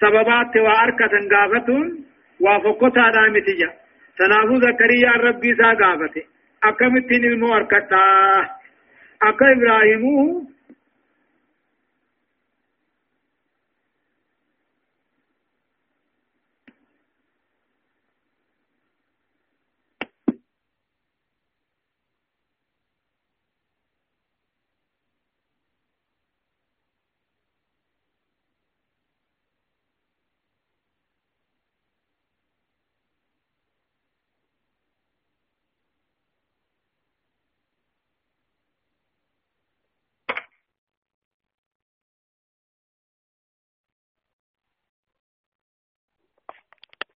[0.00, 2.04] سببات وأركة قافتون
[2.40, 3.70] وفقتا دامتجا
[4.18, 6.22] تنافو زكريا ربي سا قافته
[6.64, 7.98] أكمتين المو أركتا
[9.22, 10.42] أكا إبراهيمو